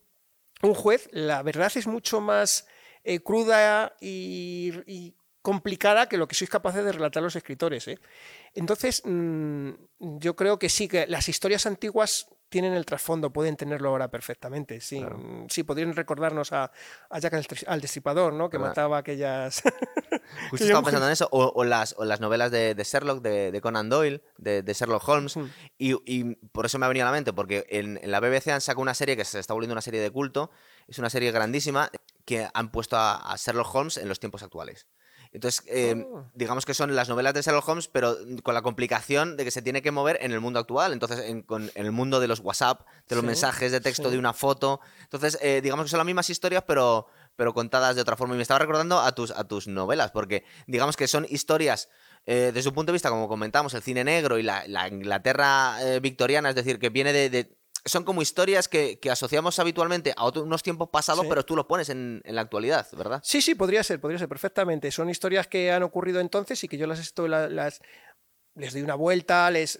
juez, 0.74 1.08
la 1.12 1.42
verdad 1.42 1.72
es 1.74 1.86
mucho 1.86 2.20
más 2.20 2.66
eh, 3.04 3.20
cruda 3.20 3.94
y, 4.00 5.14
complicada 5.42 6.08
que 6.08 6.16
lo 6.16 6.26
que 6.26 6.34
sois 6.34 6.50
capaces 6.50 6.84
de 6.84 6.90
relatar 6.90 7.22
los 7.22 7.36
escritores. 7.36 7.86
¿eh? 7.86 8.00
Entonces, 8.54 9.00
mm, 9.04 9.70
yo 10.18 10.34
creo 10.34 10.58
que 10.58 10.68
sí, 10.68 10.88
que 10.88 11.06
las 11.06 11.28
historias 11.28 11.66
antiguas 11.66 12.26
tienen 12.48 12.74
el 12.74 12.84
trasfondo, 12.84 13.32
pueden 13.32 13.56
tenerlo 13.56 13.88
ahora 13.88 14.08
perfectamente. 14.08 14.80
Sí, 14.80 15.00
mm, 15.00 15.46
sí 15.48 15.62
podrían 15.62 15.94
recordarnos 15.94 16.52
a, 16.52 16.70
Jack 17.20 17.34
al 17.66 17.80
Destripador, 17.80 18.32
¿no? 18.32 18.48
que 18.48 18.58
mataba 18.58 18.98
aquellas. 18.98 19.62
Justo 20.50 20.64
estaba 20.64 20.82
pensando 20.82 21.06
en 21.06 21.12
eso, 21.12 21.28
o, 21.30 21.64
las, 21.64 21.94
las, 21.98 22.20
novelas 22.20 22.50
de, 22.50 22.74
Sherlock, 22.84 23.22
de, 23.22 23.60
Conan 23.60 23.88
Doyle, 23.88 24.22
de, 24.38 24.62
Sherlock 24.62 25.08
Holmes, 25.08 25.38
y, 25.78 26.34
por 26.52 26.66
eso 26.66 26.78
me 26.78 26.86
ha 26.86 26.88
venido 26.88 27.06
a 27.06 27.10
la 27.10 27.16
mente, 27.16 27.32
porque 27.32 27.66
en, 27.68 28.00
la 28.02 28.20
BBC 28.20 28.48
han 28.48 28.60
sacado 28.60 28.82
una 28.82 28.94
serie 28.94 29.16
que 29.16 29.24
se 29.24 29.38
está 29.38 29.54
volviendo 29.54 29.74
una 29.74 29.82
serie 29.82 30.00
de 30.00 30.10
culto, 30.10 30.50
es 30.86 30.98
una 30.98 31.10
serie 31.10 31.32
grandísima 31.32 31.90
que 32.24 32.48
han 32.54 32.70
puesto 32.70 32.96
a 32.96 33.34
Sherlock 33.38 33.74
Holmes 33.74 33.96
en 33.96 34.08
los 34.08 34.20
tiempos 34.20 34.42
actuales. 34.42 34.86
Entonces, 35.36 35.62
eh, 35.66 36.06
oh. 36.10 36.24
digamos 36.32 36.64
que 36.64 36.72
son 36.72 36.96
las 36.96 37.10
novelas 37.10 37.34
de 37.34 37.42
Sherlock 37.42 37.68
Holmes, 37.68 37.88
pero 37.88 38.16
con 38.42 38.54
la 38.54 38.62
complicación 38.62 39.36
de 39.36 39.44
que 39.44 39.50
se 39.50 39.60
tiene 39.60 39.82
que 39.82 39.90
mover 39.90 40.16
en 40.22 40.32
el 40.32 40.40
mundo 40.40 40.58
actual. 40.58 40.94
Entonces, 40.94 41.20
en, 41.26 41.44
el 41.74 41.92
mundo 41.92 42.20
de 42.20 42.26
los 42.26 42.40
WhatsApp, 42.40 42.86
de 43.06 43.16
los 43.16 43.22
mensajes 43.22 43.70
de 43.70 43.82
texto, 43.82 44.10
de 44.10 44.18
una 44.18 44.32
foto. 44.32 44.80
Entonces, 45.02 45.38
eh, 45.42 45.60
digamos 45.62 45.84
que 45.84 45.90
son 45.90 45.98
las 45.98 46.06
mismas 46.06 46.30
historias, 46.30 46.64
pero, 46.66 47.06
pero 47.36 47.52
contadas 47.52 47.96
de 47.96 48.00
otra 48.00 48.16
forma. 48.16 48.32
Y 48.32 48.38
me 48.38 48.42
estaba 48.42 48.60
recordando 48.60 48.98
a 48.98 49.12
tus, 49.14 49.30
a 49.30 49.44
tus 49.44 49.68
novelas, 49.68 50.10
porque 50.10 50.42
digamos 50.66 50.96
que 50.96 51.06
son 51.06 51.26
historias. 51.28 51.90
Eh, 52.24 52.50
desde 52.54 52.70
un 52.70 52.74
punto 52.74 52.92
de 52.92 52.94
vista, 52.94 53.10
como 53.10 53.28
comentamos, 53.28 53.74
el 53.74 53.82
cine 53.82 54.04
negro 54.04 54.38
y 54.38 54.42
la, 54.42 54.88
Inglaterra 54.88 55.76
victoriana, 56.00 56.48
es 56.48 56.54
decir, 56.54 56.78
que 56.78 56.88
viene 56.88 57.12
de 57.12 57.55
son 57.86 58.04
como 58.04 58.20
historias 58.20 58.68
que, 58.68 58.98
asociamos 59.10 59.58
habitualmente 59.58 60.12
a 60.16 60.28
unos 60.28 60.62
tiempos 60.62 60.88
pasados, 60.88 61.24
pero 61.28 61.44
tú 61.44 61.56
los 61.56 61.66
pones 61.66 61.88
en, 61.88 62.22
la 62.24 62.40
actualidad, 62.42 62.86
¿verdad? 62.96 63.20
Sí, 63.24 63.40
sí, 63.40 63.54
podría 63.54 63.82
ser, 63.82 64.00
podría 64.00 64.18
ser 64.18 64.28
perfectamente. 64.28 64.90
Son 64.90 65.08
historias 65.08 65.46
que 65.46 65.70
han 65.70 65.82
ocurrido 65.82 66.20
entonces 66.20 66.62
y 66.64 66.68
que 66.68 66.76
yo 66.76 66.86
las 66.86 66.98
estoy 66.98 67.28
las, 67.28 67.80
les 68.56 68.72
doy 68.72 68.82
una 68.82 68.94
vuelta, 68.94 69.50
les 69.50 69.78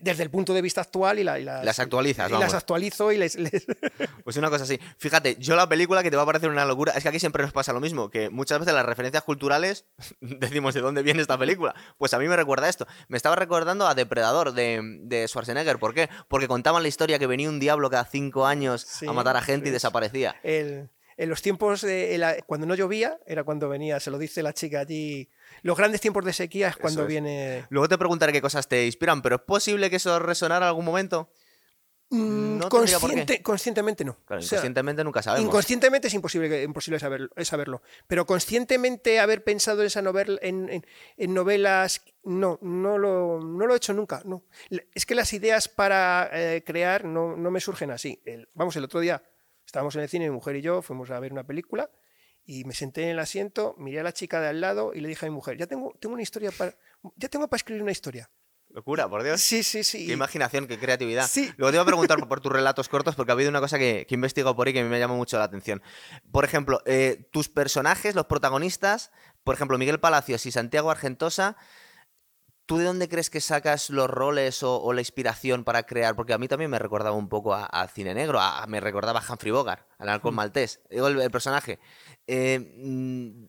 desde 0.00 0.22
el 0.22 0.30
punto 0.30 0.54
de 0.54 0.62
vista 0.62 0.80
actual 0.80 1.18
y, 1.18 1.24
las 1.24 1.78
actualizas. 1.78 2.30
Y 2.30 2.34
las 2.34 2.54
actualizo 2.54 3.12
y 3.12 3.18
les, 3.18 3.36
Pues 4.24 4.36
una 4.36 4.50
cosa 4.50 4.64
así. 4.64 4.80
Fíjate, 4.96 5.36
yo 5.36 5.56
la 5.56 5.68
película 5.68 6.02
que 6.02 6.10
te 6.10 6.16
va 6.16 6.22
a 6.22 6.26
parecer 6.26 6.48
una 6.48 6.64
locura, 6.64 6.92
es 6.92 7.02
que 7.02 7.08
aquí 7.10 7.20
siempre 7.20 7.42
nos 7.42 7.52
pasa 7.52 7.72
lo 7.72 7.80
mismo, 7.80 8.10
que 8.10 8.30
muchas 8.30 8.58
veces 8.58 8.74
las 8.74 8.86
referencias 8.86 9.22
culturales 9.22 9.84
decimos 10.20 10.74
de 10.74 10.80
dónde 10.80 11.02
viene 11.02 11.20
esta 11.20 11.38
película. 11.38 11.74
Pues 11.98 12.14
a 12.14 12.18
mí 12.18 12.26
me 12.28 12.36
recuerda 12.36 12.68
esto. 12.68 12.86
Me 13.08 13.16
estaba 13.16 13.36
recordando 13.36 13.86
a 13.86 13.94
Depredador 13.94 14.52
de, 14.52 15.26
Schwarzenegger. 15.28 15.78
¿Por 15.78 15.94
qué? 15.94 16.08
Porque 16.28 16.48
contaban 16.48 16.82
la 16.82 16.88
historia 16.88 17.18
que 17.18 17.26
venía 17.26 17.48
un 17.48 17.60
diablo 17.60 17.90
cada 17.90 18.04
cinco 18.04 18.46
años 18.46 19.02
a 19.06 19.12
matar 19.12 19.36
a 19.36 19.42
gente 19.42 19.68
y 19.68 19.72
desaparecía. 19.72 20.36
en 20.42 20.88
los 21.16 21.42
tiempos 21.42 21.82
de 21.82 22.42
cuando 22.46 22.66
no 22.66 22.74
llovía 22.74 23.18
era 23.26 23.44
cuando 23.44 23.68
venía, 23.68 24.00
se 24.00 24.10
lo 24.10 24.18
dice 24.18 24.42
la 24.42 24.52
chica 24.52 24.80
allí 24.80 25.28
los 25.62 25.76
grandes 25.76 26.00
tiempos 26.00 26.24
de 26.24 26.32
sequía 26.32 26.68
es 26.68 26.76
cuando 26.76 27.06
viene. 27.06 27.66
Luego 27.70 27.88
te 27.88 27.98
preguntaré 27.98 28.32
qué 28.32 28.40
cosas 28.42 28.68
te 28.68 28.86
inspiran, 28.86 29.22
pero 29.22 29.36
¿es 29.36 29.42
posible 29.42 29.90
que 29.90 29.96
eso 29.96 30.18
resonara 30.18 30.66
en 30.66 30.68
algún 30.68 30.84
momento? 30.84 31.30
Mm, 32.10 32.56
No 32.58 32.68
consciente- 32.70 33.42
conscientemente 33.42 34.02
no. 34.02 34.16
Claro, 34.24 34.40
O 34.40 34.42
sea, 34.42 34.56
inconscientemente 34.56 35.04
nunca 35.04 35.20
sabemos. 35.22 35.46
Inconscientemente 35.46 36.08
es 36.08 36.14
imposible, 36.14 36.62
imposible 36.62 36.98
saberlo, 36.98 37.28
es 37.36 37.48
saberlo. 37.48 37.82
Pero 38.06 38.24
conscientemente 38.24 39.20
haber 39.20 39.44
pensado 39.44 39.82
en 39.82 39.88
esa 39.88 40.00
novela, 40.00 40.38
en, 40.40 40.70
en- 40.70 40.86
en 41.18 41.34
novelas, 41.34 42.02
no, 42.24 42.58
no 42.62 42.96
lo, 42.96 43.40
no 43.40 43.66
lo 43.66 43.74
he 43.74 43.76
hecho 43.76 43.92
nunca. 43.92 44.22
No. 44.24 44.42
Es 44.94 45.04
que 45.04 45.14
las 45.14 45.34
ideas 45.34 45.68
para 45.68 46.30
eh, 46.32 46.64
crear 46.64 47.04
no, 47.04 47.36
no 47.36 47.50
me 47.50 47.60
surgen 47.60 47.90
así. 47.90 48.22
El- 48.24 48.48
vamos, 48.54 48.74
el 48.76 48.84
otro 48.84 49.00
día 49.00 49.22
estábamos 49.66 49.94
en 49.96 50.00
el 50.00 50.08
cine, 50.08 50.24
mi 50.30 50.34
mujer 50.34 50.56
y 50.56 50.62
yo 50.62 50.80
fuimos 50.80 51.10
a 51.10 51.20
ver 51.20 51.30
una 51.32 51.44
película 51.44 51.90
y 52.48 52.64
me 52.64 52.72
senté 52.72 53.02
en 53.02 53.10
el 53.10 53.18
asiento, 53.18 53.74
miré 53.76 54.00
a 54.00 54.02
la 54.02 54.14
chica 54.14 54.40
de 54.40 54.48
al 54.48 54.62
lado 54.62 54.92
y 54.94 55.00
le 55.00 55.08
dije 55.08 55.26
a 55.26 55.28
mi 55.28 55.34
mujer, 55.34 55.58
ya 55.58 55.66
tengo, 55.66 55.94
tengo 56.00 56.14
una 56.14 56.22
historia 56.22 56.50
para, 56.50 56.74
ya 57.14 57.28
tengo 57.28 57.46
para 57.46 57.58
escribir 57.58 57.82
una 57.82 57.92
historia. 57.92 58.30
Locura, 58.70 59.06
por 59.06 59.22
Dios. 59.22 59.42
Sí, 59.42 59.62
sí, 59.62 59.84
sí. 59.84 60.06
Qué 60.06 60.14
imaginación, 60.14 60.66
qué 60.66 60.78
creatividad. 60.78 61.28
Sí. 61.28 61.52
Luego 61.58 61.70
te 61.70 61.76
iba 61.76 61.82
a 61.82 61.86
preguntar 61.86 62.26
por, 62.26 62.40
tus 62.40 62.50
relatos 62.50 62.88
cortos, 62.88 63.16
porque 63.16 63.32
ha 63.32 63.34
habido 63.34 63.50
una 63.50 63.60
cosa 63.60 63.78
que, 63.78 64.06
que 64.08 64.14
he 64.14 64.16
investigado 64.16 64.56
por 64.56 64.66
ahí 64.66 64.72
que 64.72 64.82
me 64.82 64.98
llama 64.98 65.14
mucho 65.14 65.36
la 65.36 65.44
atención. 65.44 65.82
Por 66.32 66.46
ejemplo, 66.46 66.80
eh, 66.86 67.28
tus 67.32 67.50
personajes, 67.50 68.14
los 68.14 68.24
protagonistas, 68.24 69.10
por 69.44 69.54
ejemplo, 69.54 69.76
Miguel 69.76 70.00
Palacios 70.00 70.46
y 70.46 70.50
Santiago 70.50 70.90
Argentosa, 70.90 71.58
¿tú 72.68 72.76
de 72.76 72.84
dónde 72.84 73.08
crees 73.08 73.30
que 73.30 73.40
sacas 73.40 73.88
los 73.90 74.08
roles 74.08 74.62
o, 74.62 74.80
o 74.80 74.92
la 74.92 75.00
inspiración 75.00 75.64
para 75.64 75.84
crear? 75.84 76.14
Porque 76.14 76.34
a 76.34 76.38
mí 76.38 76.46
también 76.48 76.70
me 76.70 76.78
recordaba 76.78 77.16
un 77.16 77.28
poco 77.28 77.54
a, 77.54 77.64
a 77.64 77.88
cine 77.88 78.14
negro, 78.14 78.38
a- 78.40 78.64
me 78.68 78.78
recordaba 78.78 79.20
a 79.20 79.32
Humphrey 79.32 79.50
Bogart, 79.50 79.88
al 79.98 80.10
halcón 80.10 80.34
maltés. 80.34 80.80
Digo, 80.90 81.08
el, 81.08 81.20
el 81.20 81.30
personaje. 81.30 81.78
Eh, 82.26 82.58
mm, 82.60 83.46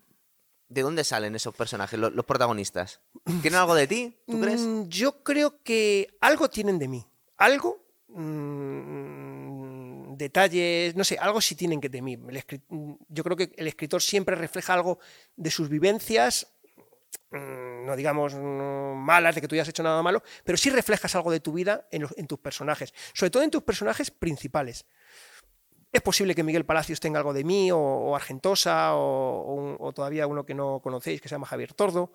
¿De 0.70 0.82
dónde 0.82 1.04
salen 1.04 1.36
esos 1.36 1.54
personajes, 1.54 2.00
lo- 2.00 2.10
los, 2.12 2.26
protagonistas? 2.26 3.02
¿Tienen 3.42 3.60
algo 3.60 3.76
de 3.76 3.88
ti, 3.88 4.18
tú 4.26 4.40
crees? 4.40 4.62
Mm, 4.62 4.88
Yo 4.88 5.22
creo 5.24 5.62
que 5.64 6.08
algo 6.22 6.50
tienen 6.50 6.80
de 6.80 6.88
mí. 6.88 7.06
Algo. 7.38 7.84
mm, 8.08 10.16
detalles, 10.18 10.96
no 10.96 11.04
sé, 11.04 11.18
algo 11.18 11.42
sí 11.42 11.56
tienen 11.56 11.82
que 11.82 11.90
de 11.90 12.02
mí. 12.02 12.14
El 12.14 12.44
mm, 12.70 12.94
yo 13.08 13.24
creo 13.24 13.38
que 13.38 13.52
el 13.58 13.68
escritor 13.68 14.02
siempre 14.02 14.36
refleja 14.36 14.74
algo 14.74 15.00
de 15.36 15.50
sus 15.50 15.70
vivencias, 15.70 16.46
mm, 16.46 16.59
no 17.32 17.96
digamos 17.96 18.34
mm, 18.36 18.96
malas, 18.96 19.36
de 19.36 19.42
que 19.42 19.48
tú 19.48 19.56
hayas 19.56 19.68
hecho 19.68 19.84
nada 19.84 20.02
malo, 20.02 20.24
pero 20.44 20.58
sí 20.58 20.70
reflejas 20.70 21.16
algo 21.16 21.32
de 21.32 21.40
tu 21.40 21.54
vida 21.54 21.88
en, 21.92 22.28
tus 22.28 22.40
personajes, 22.40 22.94
sobre 23.14 23.30
todo 23.30 23.44
en 23.44 23.52
tus 23.52 23.64
personajes 23.64 24.12
principales. 24.12 24.86
Es 25.92 26.02
posible 26.02 26.36
que 26.36 26.44
Miguel 26.44 26.66
Palacios 26.66 27.00
tenga 27.00 27.18
algo 27.18 27.34
de 27.34 27.44
mí, 27.44 27.72
o, 27.72 28.16
Argentosa, 28.16 28.96
o, 28.96 29.76
o 29.80 29.92
todavía 29.94 30.28
uno 30.28 30.46
que 30.46 30.54
no 30.54 30.80
conocéis, 30.84 31.20
que 31.20 31.30
se 31.30 31.36
llama 31.36 31.48
Javier 31.48 31.74
Tordo. 31.74 32.12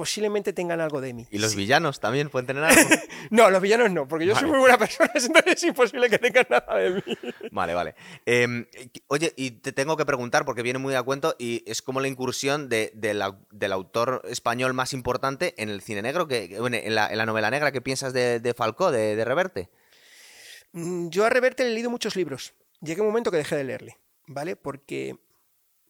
Posiblemente 0.00 0.54
tengan 0.54 0.80
algo 0.80 1.02
de 1.02 1.12
mí. 1.12 1.26
Y 1.30 1.36
los 1.36 1.54
villanos 1.54 2.00
también 2.00 2.30
pueden 2.30 2.46
tener 2.46 2.64
algo. 2.64 2.80
No, 3.28 3.50
los 3.50 3.60
villanos 3.60 3.90
no, 3.90 4.08
porque 4.08 4.24
yo 4.24 4.34
soy 4.34 4.48
muy 4.48 4.58
buena 4.58 4.78
persona, 4.78 5.10
entonces 5.14 5.52
es 5.56 5.64
imposible 5.64 6.08
que 6.08 6.18
tengan 6.18 6.46
nada 6.48 6.74
de 6.78 6.90
mí. 6.90 7.02
Vale, 7.50 7.74
vale. 7.74 7.94
Eh, 8.24 8.66
oye, 9.08 9.34
y 9.36 9.50
te 9.50 9.72
tengo 9.72 9.98
que 9.98 10.06
preguntar, 10.06 10.46
porque 10.46 10.62
viene 10.62 10.78
muy 10.78 10.94
a 10.94 11.02
cuento, 11.02 11.36
y 11.38 11.62
es 11.70 11.82
como 11.82 12.00
la 12.00 12.08
incursión 12.08 12.70
de- 12.70 12.92
del 12.94 13.20
au- 13.20 13.44
del 13.50 13.72
autor 13.72 14.22
español 14.24 14.72
más 14.72 14.94
importante 14.94 15.52
en 15.58 15.68
el 15.68 15.82
cine 15.82 16.00
negro, 16.00 16.26
que, 16.26 16.56
bueno, 16.58 16.78
en, 16.78 16.94
la, 16.94 17.08
en 17.10 17.18
la 17.18 17.26
novela 17.26 17.50
negra. 17.50 17.70
¿Qué 17.70 17.82
piensas 17.82 18.14
de, 18.14 18.40
de 18.40 18.54
Falcó, 18.54 18.90
de, 18.90 19.16
de 19.16 19.24
Reverte? 19.26 19.68
Mm, 20.72 21.08
Yo 21.10 21.26
a 21.26 21.28
Reverte 21.28 21.64
le 21.64 21.72
he 21.72 21.74
leído 21.74 21.90
muchos 21.90 22.16
libros. 22.16 22.54
Llegué 22.80 23.02
un 23.02 23.08
momento 23.08 23.30
que 23.30 23.36
dejé 23.36 23.54
de 23.56 23.64
leerle, 23.64 23.98
¿vale? 24.26 24.56
Porque 24.56 25.16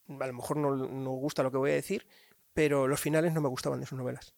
a 0.09 0.27
lo 0.27 0.33
mejor 0.33 0.57
no, 0.57 0.75
no 0.75 1.11
gusta 1.13 1.45
lo 1.45 1.53
que 1.53 1.59
voy 1.59 1.71
a 1.71 1.75
decir, 1.75 2.05
pero 2.55 2.89
los 2.89 3.01
finales 3.01 3.33
no 3.33 3.41
me 3.41 3.49
gustaban 3.49 3.81
de 3.81 3.87
sus 3.87 3.99
novelas. 3.99 4.35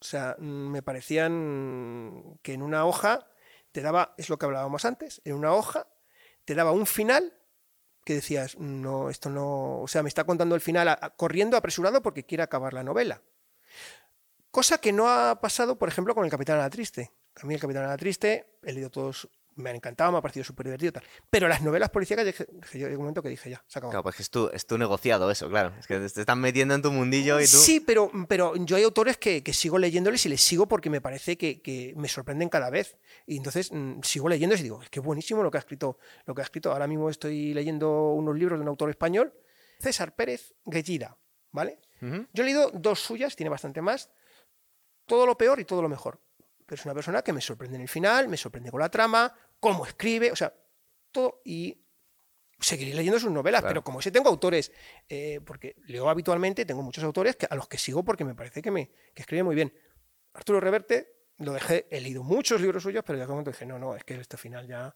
O 0.00 0.04
sea, 0.04 0.36
mm, 0.38 0.44
me 0.44 0.82
parecían 0.82 2.38
que 2.42 2.54
en 2.54 2.62
una 2.62 2.84
hoja 2.86 3.28
te 3.70 3.80
daba, 3.80 4.14
es 4.18 4.28
lo 4.28 4.38
que 4.38 4.46
hablábamos 4.46 4.84
antes, 4.84 5.22
en 5.24 5.34
una 5.34 5.52
hoja 5.52 5.86
te 6.44 6.54
daba 6.54 6.72
un 6.72 6.86
final 6.86 7.32
que 8.04 8.14
decías, 8.14 8.58
no, 8.58 9.10
esto 9.10 9.30
no, 9.30 9.80
o 9.80 9.88
sea, 9.88 10.02
me 10.02 10.08
está 10.08 10.24
contando 10.24 10.54
el 10.54 10.60
final 10.60 10.98
corriendo 11.16 11.56
apresurado 11.56 12.02
porque 12.02 12.26
quiere 12.26 12.42
acabar 12.42 12.74
la 12.74 12.82
novela. 12.82 13.22
Cosa 14.50 14.78
que 14.78 14.92
no 14.92 15.08
ha 15.08 15.40
pasado, 15.40 15.78
por 15.78 15.88
ejemplo, 15.88 16.14
con 16.14 16.24
el 16.24 16.30
Capitán 16.30 16.58
a 16.58 16.62
la 16.62 16.70
Triste. 16.70 17.12
A 17.36 17.46
mí 17.46 17.54
el 17.54 17.60
Capitán 17.60 17.84
a 17.84 17.88
la 17.88 17.96
Triste, 17.96 18.58
he 18.62 18.72
leído 18.72 18.90
todos, 18.90 19.28
me 19.56 19.70
han 19.70 19.76
encantado, 19.76 20.12
me 20.12 20.18
ha 20.18 20.20
parecido 20.22 20.44
súper 20.44 20.66
divertido. 20.66 20.92
Tal. 20.92 21.04
Pero 21.30 21.48
las 21.48 21.62
novelas 21.62 21.90
policíacas, 21.90 22.26
dije, 22.26 22.46
yo, 22.74 22.88
un 22.88 22.96
momento 22.96 23.22
que 23.22 23.28
dije, 23.28 23.50
ya, 23.50 23.62
se 23.66 23.78
acabó. 23.78 23.90
Claro, 23.90 24.02
pues 24.02 24.20
es 24.20 24.30
tu, 24.30 24.48
es 24.48 24.66
tu 24.66 24.78
negociado 24.78 25.30
eso, 25.30 25.48
claro. 25.48 25.72
Es 25.78 25.86
que 25.86 25.98
te 25.98 26.20
están 26.20 26.40
metiendo 26.40 26.74
en 26.74 26.82
tu 26.82 26.90
mundillo 26.90 27.40
y 27.40 27.44
tú... 27.44 27.56
Sí, 27.56 27.80
pero, 27.80 28.10
pero 28.28 28.54
yo 28.56 28.76
hay 28.76 28.84
autores 28.84 29.16
que, 29.16 29.42
que 29.42 29.52
sigo 29.52 29.78
leyéndoles 29.78 30.24
y 30.26 30.28
les 30.28 30.42
sigo 30.42 30.66
porque 30.66 30.90
me 30.90 31.00
parece 31.00 31.36
que, 31.36 31.60
que 31.60 31.94
me 31.96 32.08
sorprenden 32.08 32.48
cada 32.48 32.70
vez. 32.70 32.96
Y 33.26 33.36
entonces 33.36 33.70
mm, 33.72 34.00
sigo 34.02 34.28
leyéndoles 34.28 34.60
y 34.60 34.64
digo, 34.64 34.82
es 34.82 34.90
que 34.90 35.00
buenísimo 35.00 35.42
lo 35.42 35.50
que 35.50 35.58
ha 35.58 35.60
escrito. 35.60 35.98
Lo 36.26 36.34
que 36.34 36.40
ha 36.40 36.44
escrito. 36.44 36.72
Ahora 36.72 36.86
mismo 36.86 37.10
estoy 37.10 37.54
leyendo 37.54 38.12
unos 38.12 38.36
libros 38.36 38.58
de 38.58 38.62
un 38.62 38.68
autor 38.68 38.90
español, 38.90 39.32
César 39.80 40.14
Pérez 40.14 40.54
Guellida, 40.64 41.18
¿vale? 41.50 41.80
Yo 42.00 42.42
he 42.42 42.44
leído 42.44 42.70
dos 42.74 42.98
suyas, 42.98 43.36
tiene 43.36 43.48
bastante 43.48 43.80
más. 43.80 44.10
Todo 45.06 45.24
lo 45.24 45.38
peor 45.38 45.60
y 45.60 45.64
todo 45.64 45.82
lo 45.82 45.88
mejor. 45.88 46.20
Pero 46.66 46.80
es 46.80 46.84
una 46.84 46.94
persona 46.94 47.22
que 47.22 47.32
me 47.32 47.40
sorprende 47.40 47.76
en 47.76 47.82
el 47.82 47.88
final, 47.88 48.28
me 48.28 48.36
sorprende 48.36 48.70
con 48.70 48.80
la 48.80 48.88
trama, 48.90 49.34
cómo 49.60 49.84
escribe, 49.86 50.30
o 50.32 50.36
sea, 50.36 50.52
todo. 51.10 51.40
Y 51.44 51.78
seguiré 52.58 52.94
leyendo 52.94 53.18
sus 53.18 53.30
novelas, 53.30 53.60
Claro. 53.62 53.70
pero 53.74 53.84
como 53.84 54.00
sé, 54.00 54.10
tengo 54.12 54.28
autores, 54.28 54.70
eh, 55.08 55.40
porque 55.44 55.74
leo 55.86 56.08
habitualmente, 56.08 56.64
tengo 56.64 56.82
muchos 56.82 57.02
autores 57.04 57.34
que, 57.36 57.46
a 57.50 57.54
los 57.56 57.66
que 57.68 57.76
sigo 57.78 58.04
porque 58.04 58.24
me 58.24 58.34
parece 58.34 58.62
que, 58.62 58.70
me, 58.70 58.90
que 59.14 59.22
escribe 59.22 59.42
muy 59.42 59.54
bien. 59.56 59.72
Arturo 60.34 60.60
Reverte, 60.60 61.12
lo 61.38 61.52
dejé, 61.52 61.86
he 61.90 62.00
leído 62.00 62.22
muchos 62.22 62.60
libros 62.60 62.82
suyos, 62.84 63.02
pero 63.04 63.18
ya 63.18 63.26
como 63.26 63.42
dije, 63.42 63.66
no, 63.66 63.78
no, 63.78 63.96
es 63.96 64.04
que 64.04 64.14
este 64.14 64.36
final 64.36 64.66
ya. 64.68 64.94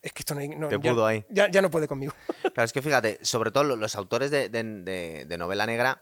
Es 0.00 0.12
que 0.12 0.20
esto 0.20 0.34
no, 0.36 0.40
hay- 0.40 0.48
no- 0.50 0.68
Te 0.68 0.78
ya- 0.80 0.92
pudo 0.92 1.04
ahí. 1.04 1.24
Ya, 1.28 1.50
ya 1.50 1.60
no 1.60 1.70
puede 1.72 1.88
conmigo. 1.88 2.14
Claro, 2.40 2.62
es 2.64 2.72
que 2.72 2.80
fíjate, 2.82 3.18
sobre 3.24 3.50
todo 3.50 3.64
lo- 3.64 3.74
los 3.76 3.96
autores 3.96 4.30
de, 4.30 4.48
de- 4.48 4.62
de- 4.62 5.24
de 5.26 5.38
novela 5.38 5.66
negra, 5.66 6.00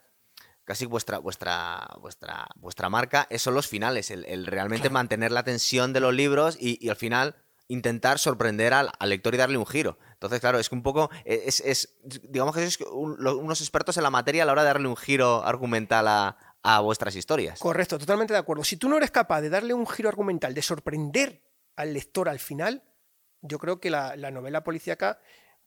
casi 0.66 0.84
vuestra, 0.84 1.18
vuestra, 1.18 1.88
vuestra, 2.00 2.46
vuestra 2.56 2.90
marca 2.90 3.26
son 3.38 3.54
los 3.54 3.66
finales, 3.68 4.10
el, 4.10 4.26
el 4.26 4.44
realmente 4.46 4.82
Claro. 4.88 4.94
mantener 4.94 5.32
la 5.32 5.42
tensión 5.44 5.94
de 5.94 6.00
los 6.00 6.12
libros 6.12 6.58
y, 6.60 6.84
y 6.84 6.90
al 6.90 6.96
final 6.96 7.36
intentar 7.68 8.18
sorprender 8.18 8.74
al, 8.74 8.90
al 8.98 9.08
lector 9.08 9.34
y 9.34 9.38
darle 9.38 9.56
un 9.58 9.66
giro. 9.66 9.98
Entonces, 10.12 10.40
claro, 10.40 10.58
es 10.58 10.68
que 10.68 10.74
un 10.74 10.82
poco, 10.82 11.10
eh, 11.24 11.44
es, 11.46 11.60
es- 11.60 11.96
digamos 12.04 12.54
que 12.54 12.60
sois 12.68 12.78
un- 12.92 13.26
unos 13.26 13.60
expertos 13.60 13.96
en 13.96 14.02
la 14.02 14.10
materia 14.10 14.42
a 14.42 14.46
la 14.46 14.52
hora 14.52 14.62
de 14.62 14.68
darle 14.68 14.86
un 14.88 14.96
giro 14.96 15.42
argumental 15.44 16.06
a, 16.06 16.36
a 16.62 16.80
vuestras 16.80 17.16
historias. 17.16 17.58
Correcto, 17.58 17.98
totalmente 17.98 18.32
de 18.34 18.38
acuerdo. 18.38 18.62
Si 18.62 18.76
tú 18.76 18.88
no 18.88 18.96
eres 18.98 19.10
capaz 19.10 19.40
de 19.40 19.50
darle 19.50 19.72
un 19.74 19.86
giro 19.86 20.08
argumental, 20.08 20.52
de 20.54 20.62
sorprender 20.62 21.42
al 21.76 21.92
lector 21.94 22.28
al 22.28 22.38
final, 22.38 22.82
yo 23.40 23.58
creo 23.58 23.80
que 23.80 23.90
la, 23.90 24.14
la 24.16 24.30
novela 24.30 24.62
policíaca 24.64 25.18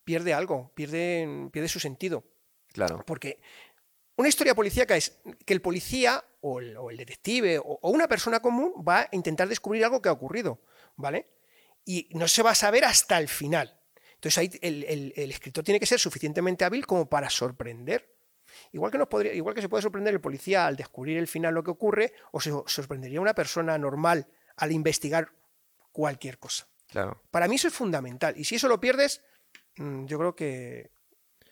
pierde 0.03 0.33
algo, 0.33 0.71
pierde, 0.75 1.49
pierde 1.51 1.67
su 1.69 1.79
sentido. 1.79 2.23
Claro. 2.71 3.03
Porque 3.05 3.41
una 4.19 4.29
historia 4.29 4.53
policíaca 4.55 4.95
es 4.95 5.19
que 5.45 5.53
el 5.53 5.61
policía 5.61 6.23
o 6.41 6.59
el, 6.59 6.77
o 6.77 6.89
el 6.89 6.97
detective 6.97 7.57
o, 7.59 7.79
o 7.81 7.89
una 7.89 8.07
persona 8.07 8.39
común 8.41 8.73
va 8.87 9.01
a 9.01 9.09
intentar 9.13 9.47
descubrir 9.47 9.83
algo 9.85 10.01
que 10.01 10.09
ha 10.09 10.13
ocurrido, 10.13 10.59
¿vale? 10.95 11.25
Y 11.85 12.09
no 12.11 12.27
se 12.27 12.43
va 12.43 12.51
a 12.51 12.55
saber 12.55 12.85
hasta 12.85 13.17
el 13.17 13.27
final. 13.27 13.79
Entonces 14.15 14.37
ahí 14.37 14.51
el, 14.61 14.83
el- 14.83 15.13
el 15.15 15.31
escritor 15.31 15.63
tiene 15.63 15.79
que 15.79 15.85
ser 15.85 15.99
suficientemente 15.99 16.65
hábil 16.65 16.85
como 16.85 17.09
para 17.09 17.29
sorprender. 17.29 18.13
Igual 18.71 18.91
que, 18.91 18.97
nos 18.97 19.07
podría, 19.07 19.33
igual 19.33 19.55
que 19.55 19.61
se 19.61 19.69
puede 19.69 19.83
sorprender 19.83 20.13
el 20.13 20.19
policía 20.21 20.65
al 20.67 20.75
descubrir 20.75 21.17
el 21.17 21.27
final 21.27 21.53
lo 21.53 21.63
que 21.63 21.71
ocurre, 21.71 22.13
o 22.31 22.41
se 22.41 22.51
sorprendería 22.65 23.21
una 23.21 23.33
persona 23.35 23.77
normal 23.77 24.27
al 24.57 24.71
investigar 24.71 25.31
cualquier 25.91 26.39
cosa. 26.39 26.67
Claro. 26.87 27.21
Para 27.31 27.47
mí 27.47 27.55
eso 27.55 27.67
es 27.67 27.73
fundamental. 27.73 28.33
Y 28.37 28.43
si 28.43 28.55
eso 28.55 28.67
lo 28.67 28.79
pierdes, 28.79 29.21
mm, 29.77 30.05
yo 30.05 30.17
creo 30.19 30.35
que, 30.35 30.91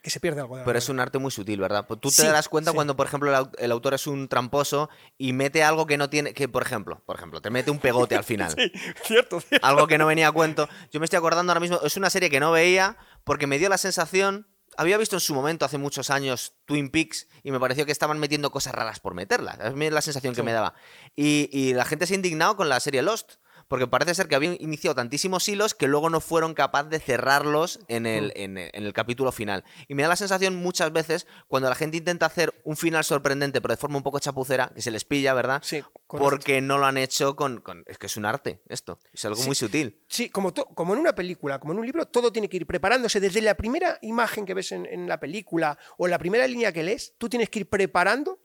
que 0.08 0.12
se 0.12 0.20
pierde 0.20 0.42
algo. 0.42 0.56
de 0.56 0.62
la 0.62 0.66
Pero 0.66 0.80
es 0.80 0.90
un 0.90 1.00
arte 1.00 1.18
muy 1.20 1.32
sutil, 1.32 1.60
¿verdad? 1.60 1.86
Pues 1.88 2.00
Tú 2.00 2.10
te 2.10 2.16
Sí, 2.16 2.24
darás 2.28 2.50
cuenta 2.50 2.72
sí. 2.72 2.76
cuando, 2.76 2.96
por 2.96 3.08
ejemplo, 3.08 3.30
el, 3.30 3.36
au- 3.36 3.52
el 3.58 3.72
autor 3.72 3.94
es 3.94 4.08
un 4.08 4.28
tramposo 4.28 4.90
y 5.18 5.34
mete 5.34 5.64
algo 5.64 5.86
que 5.86 5.98
no 5.98 6.10
tiene, 6.10 6.34
que 6.34 6.48
por 6.48 6.64
ejemplo, 6.64 7.02
por 7.06 7.16
ejemplo, 7.16 7.42
te 7.42 7.50
mete 7.50 7.70
un 7.72 7.80
pegote 7.80 8.16
al 8.16 8.24
final. 8.24 8.52
Sí, 8.58 8.72
cierto, 9.04 9.40
cierto. 9.42 9.66
Algo 9.68 9.88
que 9.88 9.98
no 9.98 10.06
venía 10.08 10.28
a 10.28 10.32
cuento. 10.32 10.68
Yo 10.92 11.00
me 11.00 11.06
estoy 11.06 11.18
acordando 11.18 11.52
ahora 11.52 11.60
mismo, 11.60 11.80
es 11.84 11.96
una 11.98 12.10
serie 12.10 12.30
que 12.30 12.40
no 12.40 12.52
veía 12.52 12.98
porque 13.24 13.46
me 13.48 13.60
dio 13.60 13.70
la 13.70 13.78
sensación, 13.78 14.48
había 14.78 14.98
visto 14.98 15.16
en 15.16 15.20
su 15.20 15.34
momento 15.34 15.66
hace 15.66 15.78
muchos 15.78 16.10
años 16.10 16.54
Twin 16.66 16.90
Peaks 16.90 17.28
y 17.44 17.52
me 17.52 17.60
pareció 17.60 17.86
que 17.86 17.92
estaban 17.92 18.20
metiendo 18.20 18.52
cosas 18.52 18.74
raras 18.76 19.00
por 19.00 19.14
meterlas. 19.16 19.58
Es 19.60 19.92
la 19.94 20.02
sensación 20.02 20.34
que 20.36 20.44
me 20.44 20.54
daba. 20.54 20.74
Y, 21.16 21.50
y 21.52 21.74
la 21.74 21.84
gente 21.86 22.06
se 22.08 22.14
ha 22.14 22.16
indignado 22.16 22.56
con 22.56 22.70
la 22.70 22.80
serie 22.80 23.02
Lost. 23.02 23.34
Porque 23.68 23.86
parece 23.88 24.16
ser 24.16 24.28
que 24.28 24.36
habían 24.36 24.56
iniciado 24.60 24.96
tantísimos 24.96 25.48
hilos 25.50 25.74
que 25.74 25.88
luego 25.88 26.10
no 26.10 26.22
fueron 26.22 26.54
capaces 26.54 26.90
de 26.90 27.00
cerrarlos 27.00 27.80
en 27.90 28.06
el, 28.06 28.32
en, 28.36 28.58
el- 28.58 28.70
en 28.74 28.84
el 28.86 28.94
capítulo 28.94 29.32
final. 29.34 29.66
Y 29.90 29.96
me 29.96 30.04
da 30.04 30.10
la 30.10 30.16
sensación 30.16 30.56
muchas 30.56 30.94
veces 30.94 31.28
cuando 31.48 31.68
la 31.68 31.76
gente 31.76 31.98
intenta 31.98 32.26
hacer 32.28 32.54
un 32.64 32.78
final 32.78 33.04
sorprendente, 33.04 33.60
pero 33.62 33.74
de 33.74 33.78
forma 33.78 33.98
un 33.98 34.04
poco 34.04 34.20
chapucera, 34.20 34.72
que 34.74 34.82
se 34.82 34.90
les 34.92 35.04
pilla, 35.04 35.34
¿verdad? 35.34 35.62
Sí, 35.64 35.82
correcto. 36.08 36.30
porque 36.30 36.62
no 36.62 36.78
lo 36.78 36.86
han 36.86 36.98
hecho 36.98 37.36
con, 37.36 37.60
con- 37.60 37.84
Es 37.88 37.98
que 37.98 38.06
es 38.08 38.16
un 38.16 38.26
arte 38.26 38.62
esto. 38.70 39.00
Es 39.12 39.26
algo 39.26 39.38
Sí. 39.42 39.48
muy 39.48 39.56
sutil. 39.56 40.02
Sí, 40.08 40.30
como, 40.30 40.54
to- 40.54 40.66
como 40.68 40.94
en 40.94 41.00
una 41.02 41.14
película, 41.14 41.60
como 41.60 41.74
en 41.74 41.80
un 41.80 41.86
libro, 41.86 42.06
todo 42.06 42.32
tiene 42.32 42.48
que 42.48 42.56
ir 42.58 42.66
preparándose. 42.68 43.20
Desde 43.20 43.42
la 43.42 43.56
primera 43.56 43.98
imagen 44.02 44.46
que 44.46 44.54
ves 44.54 44.72
en, 44.72 44.86
en 44.86 45.10
la 45.10 45.20
película 45.20 45.78
o 45.98 46.08
la 46.08 46.18
primera 46.20 46.48
línea 46.48 46.72
que 46.72 46.84
lees, 46.84 47.16
tú 47.18 47.28
tienes 47.28 47.50
que 47.50 47.60
ir 47.60 47.70
preparando, 47.70 48.40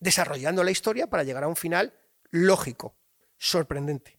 desarrollando 0.00 0.64
la 0.64 0.70
historia 0.70 1.08
para 1.08 1.24
llegar 1.24 1.44
a 1.44 1.48
un 1.48 1.56
final 1.56 1.92
lógico, 2.30 2.96
sorprendente. 3.36 4.18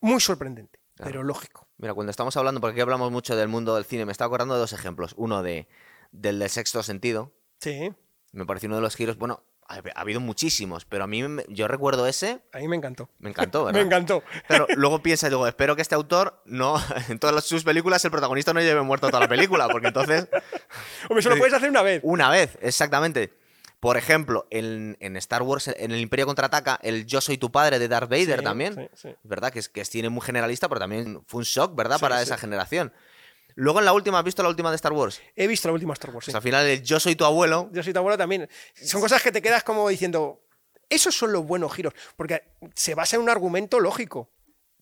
Muy 0.00 0.20
sorprendente, 0.20 0.78
Claro. 0.96 1.10
pero 1.10 1.22
lógico. 1.24 1.66
Mira, 1.78 1.94
cuando 1.94 2.10
estamos 2.10 2.36
hablando, 2.36 2.60
porque 2.60 2.72
aquí 2.72 2.80
hablamos 2.80 3.10
mucho 3.12 3.36
del 3.36 3.48
mundo 3.48 3.74
del 3.74 3.84
cine, 3.84 4.04
me 4.04 4.12
estaba 4.12 4.26
acordando 4.26 4.54
de 4.54 4.60
dos 4.60 4.72
ejemplos. 4.72 5.14
Uno 5.16 5.42
de 5.42 5.68
del 6.10 6.38
de 6.38 6.48
sexto 6.48 6.82
sentido. 6.82 7.32
Sí. 7.60 7.92
Me 8.32 8.46
pareció 8.46 8.68
uno 8.68 8.76
de 8.76 8.82
los 8.82 8.96
giros. 8.96 9.18
Bueno, 9.18 9.42
ha, 9.68 9.76
ha 9.94 10.00
habido 10.00 10.20
muchísimos, 10.20 10.84
pero 10.86 11.04
a 11.04 11.06
mí 11.06 11.22
me- 11.22 11.44
yo 11.48 11.68
recuerdo 11.68 12.06
ese. 12.06 12.40
A 12.52 12.58
mí 12.58 12.66
me 12.68 12.76
encantó. 12.76 13.10
Me 13.18 13.28
encantó, 13.30 13.60
Me 13.66 13.72
¿verdad? 13.72 13.82
encantó. 13.86 14.22
Pero 14.48 14.66
luego 14.76 15.02
piensa, 15.02 15.28
digo, 15.28 15.46
espero 15.46 15.76
que 15.76 15.82
este 15.82 15.94
autor 15.94 16.40
no, 16.46 16.76
en 17.08 17.18
todas 17.18 17.44
sus 17.44 17.62
películas, 17.64 18.04
el 18.04 18.10
protagonista 18.10 18.52
no 18.54 18.60
lleve 18.60 18.80
muerto 18.82 19.08
toda 19.08 19.20
la 19.20 19.28
película, 19.28 19.68
porque 19.68 19.88
entonces, 19.88 20.28
Hombre, 21.10 21.20
eso 21.20 21.28
lo 21.28 21.34
Sí. 21.34 21.38
puedes 21.40 21.54
hacer 21.54 21.68
una 21.70 21.82
vez. 21.82 22.00
una 22.02 22.30
vez, 22.30 22.58
exactamente. 22.62 23.37
Por 23.80 23.96
ejemplo, 23.96 24.46
en, 24.50 24.96
en 25.00 25.16
Star 25.16 25.42
Wars, 25.42 25.68
en 25.68 25.92
el 25.92 26.00
Imperio 26.00 26.26
Contraataca, 26.26 26.78
el 26.82 27.06
Yo 27.06 27.20
soy 27.20 27.38
tu 27.38 27.52
padre 27.52 27.78
de 27.78 27.86
Darth 27.86 28.10
Vader 28.10 28.38
Sí, 28.38 28.44
también. 28.44 28.74
sí, 28.74 28.88
sí. 28.94 29.14
¿Verdad? 29.22 29.52
Que 29.52 29.60
es, 29.60 29.68
que 29.68 29.80
es 29.82 29.88
cine 29.88 30.08
muy 30.08 30.22
generalista, 30.22 30.68
pero 30.68 30.80
también 30.80 31.22
fue 31.26 31.38
un 31.38 31.44
shock, 31.44 31.74
¿verdad? 31.76 32.00
Para 32.00 32.20
esa 32.20 32.36
generación. 32.36 32.92
Luego 33.54 33.78
en 33.78 33.84
la 33.84 33.92
última, 33.92 34.18
¿has 34.18 34.24
visto 34.24 34.42
la 34.42 34.48
última 34.48 34.70
de 34.70 34.76
Star 34.76 34.92
Wars? 34.92 35.20
He 35.36 35.46
visto 35.46 35.68
la 35.68 35.74
última 35.74 35.92
Star 35.94 36.10
Wars. 36.12 36.26
Pues 36.26 36.34
al 36.34 36.42
final 36.42 36.66
el 36.66 36.82
Yo 36.82 36.98
soy 37.00 37.14
tu 37.16 37.24
abuelo. 37.24 37.68
Yo 37.72 37.82
soy 37.82 37.92
tu 37.92 37.98
abuelo 38.00 38.18
también. 38.18 38.48
Son 38.74 39.00
cosas 39.00 39.22
que 39.22 39.30
te 39.32 39.42
quedas 39.42 39.62
como 39.64 39.88
diciendo, 39.88 40.40
esos 40.88 41.16
son 41.16 41.32
los 41.32 41.44
buenos 41.46 41.72
giros, 41.72 41.92
porque 42.16 42.42
se 42.74 42.94
basa 42.94 43.16
en 43.16 43.22
un 43.22 43.28
argumento 43.30 43.78
lógico. 43.80 44.30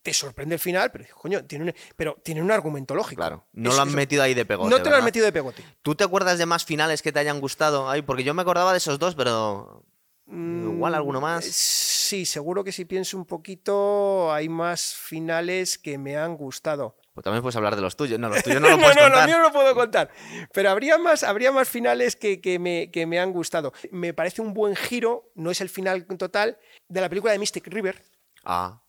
Te 0.06 0.14
sorprende 0.14 0.54
el 0.54 0.60
final, 0.60 0.92
pero 0.92 1.04
coño, 1.20 1.44
tiene 1.46 1.64
un, 1.64 1.74
pero 1.96 2.14
tiene 2.22 2.40
un 2.40 2.52
argumento 2.52 2.94
lógico. 2.94 3.18
Claro, 3.20 3.44
no 3.54 3.72
lo 3.74 3.82
han 3.82 3.88
eso- 3.88 3.96
metido 3.96 4.22
ahí 4.22 4.34
de 4.34 4.44
pegote. 4.44 4.70
No 4.70 4.80
te 4.80 4.88
lo 4.88 4.94
han 4.94 5.04
metido 5.04 5.24
de 5.26 5.32
pegote. 5.32 5.64
¿Tú 5.82 5.96
te 5.96 6.04
acuerdas 6.04 6.38
de 6.38 6.46
más 6.46 6.64
finales 6.64 7.02
que 7.02 7.10
te 7.10 7.18
hayan 7.18 7.40
gustado? 7.40 7.90
Ay, 7.90 8.02
porque 8.02 8.22
yo 8.22 8.32
me 8.32 8.42
acordaba 8.42 8.70
de 8.70 8.78
esos 8.78 9.00
dos, 9.00 9.16
pero 9.16 9.82
igual 10.28 10.94
alguno 10.94 11.18
Mm, 11.20 11.22
más. 11.24 11.44
Sí, 11.44 12.24
seguro 12.24 12.62
que 12.62 12.70
si 12.70 12.84
pienso 12.84 13.16
un 13.16 13.26
poquito, 13.26 14.32
hay 14.32 14.48
más 14.48 14.94
finales 14.94 15.76
que 15.76 15.98
me 15.98 16.16
han 16.16 16.36
gustado. 16.36 16.96
Pues 17.14 17.24
también 17.24 17.42
puedes 17.42 17.56
hablar 17.56 17.74
de 17.74 17.82
los 17.82 17.96
tuyos. 17.96 18.20
No, 18.20 18.28
los 18.28 18.44
tuyos 18.44 18.60
no 18.60 18.68
los 18.68 18.76
no, 18.78 18.82
puedes 18.84 18.96
no, 18.96 19.02
contar. 19.02 19.18
los 19.18 19.26
míos 19.26 19.40
no 19.42 19.52
puedo 19.52 19.74
contar. 19.74 20.10
Pero 20.52 20.70
habría 20.70 20.98
más, 20.98 21.24
habría 21.24 21.50
más 21.50 21.68
finales 21.68 22.14
que, 22.14 22.40
que 22.40 22.60
me, 22.60 22.92
que 22.92 23.06
me 23.06 23.18
han 23.18 23.32
gustado. 23.32 23.72
Me 23.90 24.14
parece 24.14 24.40
un 24.40 24.54
buen 24.54 24.76
giro, 24.76 25.32
no 25.34 25.50
es 25.50 25.60
el 25.60 25.68
final 25.68 26.06
total, 26.16 26.58
de 26.88 27.00
la 27.00 27.08
película 27.08 27.32
de 27.32 27.40
Mystic 27.40 27.66
River. 27.66 28.04
Ah, 28.44 28.80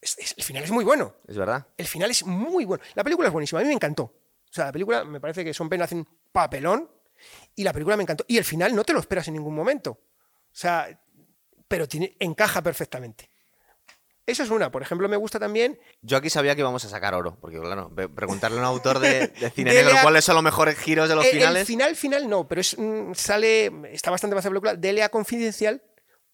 Es- 0.00 0.16
es- 0.18 0.34
el 0.36 0.44
final 0.44 0.62
es 0.64 0.70
muy 0.70 0.84
bueno. 0.84 1.14
es 1.26 1.36
verdad. 1.36 1.66
El 1.76 1.86
final 1.86 2.10
es 2.10 2.24
muy 2.24 2.64
bueno. 2.64 2.82
La 2.94 3.02
película 3.04 3.28
es 3.28 3.32
buenísima, 3.32 3.60
a 3.60 3.62
mí 3.62 3.68
me 3.68 3.74
encantó. 3.74 4.02
O 4.04 4.52
sea, 4.52 4.66
la 4.66 4.72
película 4.72 5.04
me 5.04 5.20
parece 5.20 5.44
que 5.44 5.52
Son 5.52 5.68
Penn 5.68 5.82
hace 5.82 5.94
un 5.94 6.08
papelón 6.32 6.90
y 7.54 7.64
la 7.64 7.72
película 7.72 7.96
me 7.96 8.02
encantó. 8.04 8.24
Y 8.28 8.38
el 8.38 8.44
final 8.44 8.74
no 8.74 8.84
te 8.84 8.92
lo 8.92 9.00
esperas 9.00 9.26
en 9.28 9.34
ningún 9.34 9.54
momento. 9.54 9.90
O 9.90 10.00
sea, 10.52 10.88
pero 11.66 11.86
tiene, 11.86 12.16
encaja 12.20 12.62
perfectamente. 12.62 13.28
Eso 14.24 14.42
es 14.42 14.50
una. 14.50 14.70
Por 14.70 14.82
ejemplo, 14.82 15.08
me 15.08 15.16
gusta 15.16 15.38
también 15.38 15.78
Yo 16.02 16.18
aquí 16.18 16.28
sabía 16.28 16.54
que 16.54 16.60
íbamos 16.60 16.84
a 16.84 16.88
sacar 16.90 17.14
oro, 17.14 17.38
porque 17.40 17.58
claro, 17.58 17.90
preguntarle 18.14 18.58
a 18.58 18.60
un 18.60 18.66
autor 18.66 18.98
de, 18.98 19.28
de 19.28 19.50
cine 19.54 19.70
Dele 19.72 19.84
negro 19.84 19.98
a- 19.98 20.02
cuáles 20.02 20.24
son 20.24 20.34
los 20.34 20.44
mejores 20.44 20.76
giros 20.78 21.08
de 21.08 21.14
los 21.14 21.24
El- 21.24 21.30
finales. 21.32 21.60
El 21.62 21.66
final, 21.66 21.96
final 21.96 22.28
no, 22.28 22.46
pero 22.46 22.60
es, 22.60 22.76
mm, 22.78 23.14
sale, 23.14 23.72
está 23.92 24.10
bastante 24.10 24.36
más 24.36 24.44
la 24.44 24.50
película, 24.50 24.74
DLA 24.76 25.08
Confidencial, 25.08 25.82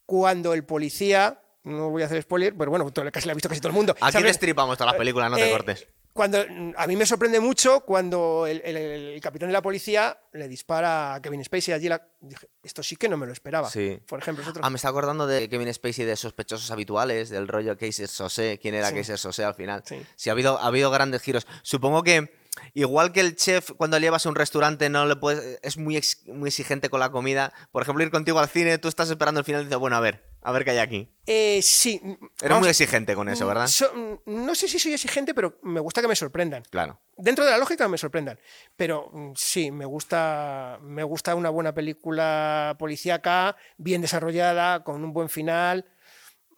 cuando 0.07 0.55
el 0.55 0.65
policía, 0.65 1.41
no 1.65 1.91
voy 1.91 2.03
a 2.03 2.07
hacer 2.07 2.23
spoiler, 2.23 2.55
pero 2.57 2.71
bueno, 2.71 2.91
todo- 2.91 3.11
casi 3.11 3.27
la 3.27 3.33
ha 3.33 3.35
visto 3.35 3.49
casi 3.49 3.61
todo 3.61 3.71
el 3.71 3.75
mundo. 3.75 3.95
Aquí 4.01 4.13
¿sabe? 4.13 4.27
destripamos 4.27 4.77
todas 4.79 4.93
las 4.93 4.99
películas, 4.99 5.31
no 5.31 5.37
te 5.37 5.49
Eh, 5.49 5.53
cortes. 5.53 5.87
Cuando, 6.13 6.39
a 6.77 6.87
mí 6.87 6.95
me 6.95 7.07
sorprende 7.07 7.41
mucho 7.41 7.81
cuando 7.81 8.47
el, 8.47 8.63
el- 8.65 8.77
el 8.77 9.21
capitán 9.21 9.49
de 9.49 9.53
la 9.53 9.63
policía 9.63 10.17
le 10.33 10.47
dispara 10.47 11.15
a 11.15 11.21
Kevin 11.21 11.43
Spacey 11.45 11.75
allí. 11.75 11.89
La, 11.89 12.07
dije, 12.21 12.47
esto 12.63 12.85
sí 12.85 12.95
que 12.95 13.09
no 13.09 13.17
me 13.17 13.27
lo 13.27 13.33
esperaba. 13.33 13.69
Sí. 13.69 13.99
Por 14.07 14.21
ejemplo, 14.21 14.45
es 14.45 14.49
otro. 14.49 14.63
Ah, 14.65 14.71
me 14.71 14.77
está 14.77 14.91
acordando 14.91 15.27
de 15.27 15.49
Kevin 15.49 15.75
Spacey 15.75 16.05
de 16.05 16.15
sospechosos 16.15 16.71
habituales, 16.71 17.31
del 17.31 17.49
rollo 17.49 17.77
Casey 17.77 18.07
Sosé, 18.07 18.61
quién 18.63 18.77
era 18.77 18.91
Sí. 18.91 18.95
Casey 18.97 19.17
Sosé 19.19 19.43
al 19.45 19.55
final. 19.57 19.83
Sí. 20.17 20.29
ha 20.29 20.33
habido, 20.33 20.57
ha 20.61 20.67
habido 20.69 20.89
grandes 20.93 21.21
giros. 21.21 21.49
Supongo 21.63 22.05
que 22.05 22.33
igual 22.75 23.11
que 23.11 23.19
el 23.19 23.35
chef 23.35 23.73
cuando 23.77 23.99
le 23.99 24.07
llevas 24.07 24.25
a 24.25 24.29
un 24.29 24.37
restaurante 24.37 24.89
no 24.89 25.07
le 25.07 25.17
puedes, 25.17 25.59
es 25.63 25.77
muy, 25.77 25.97
ex- 25.97 26.25
muy 26.29 26.47
exigente 26.51 26.89
con 26.91 27.01
la 27.01 27.11
comida. 27.11 27.53
Por 27.73 27.83
ejemplo, 27.83 28.05
ir 28.05 28.13
contigo 28.13 28.39
al 28.39 28.49
cine, 28.49 28.79
tú 28.79 28.87
estás 28.87 29.11
esperando 29.11 29.41
el 29.41 29.45
final 29.45 29.63
y 29.63 29.65
dices, 29.65 29.79
bueno, 29.81 29.97
a 29.97 30.01
ver, 30.01 30.23
a 30.45 30.53
ver 30.53 30.65
qué 30.65 30.71
hay 30.73 30.79
aquí. 30.79 31.11
Eh, 31.27 31.61
sí. 31.63 32.01
Eres 32.05 32.19
vamos, 32.43 32.61
muy 32.61 32.69
exigente 32.69 33.15
con 33.15 33.29
eso, 33.29 33.47
¿verdad? 33.47 33.67
so- 33.67 34.21
no 34.27 34.55
sé 34.55 34.69
si 34.69 34.79
soy 34.79 34.93
exigente, 34.93 35.35
pero 35.35 35.59
me 35.63 35.81
gusta 35.81 36.01
que 36.03 36.07
me 36.09 36.15
sorprendan. 36.15 36.63
Claro. 36.71 37.01
Dentro 37.17 37.45
de 37.45 37.51
la 37.51 37.59
lógica 37.59 37.89
me 37.89 37.97
sorprendan. 37.99 38.39
Pero 38.77 39.11
mm, 39.13 39.33
sí, 39.35 39.71
me 39.71 39.87
gusta, 39.87 40.79
me 40.83 41.03
gusta 41.03 41.35
una 41.35 41.49
buena 41.51 41.73
película 41.75 42.77
policíaca, 42.79 43.57
bien 43.79 44.03
desarrollada, 44.03 44.85
con 44.85 45.03
un 45.03 45.13
buen 45.13 45.29
final. 45.29 45.87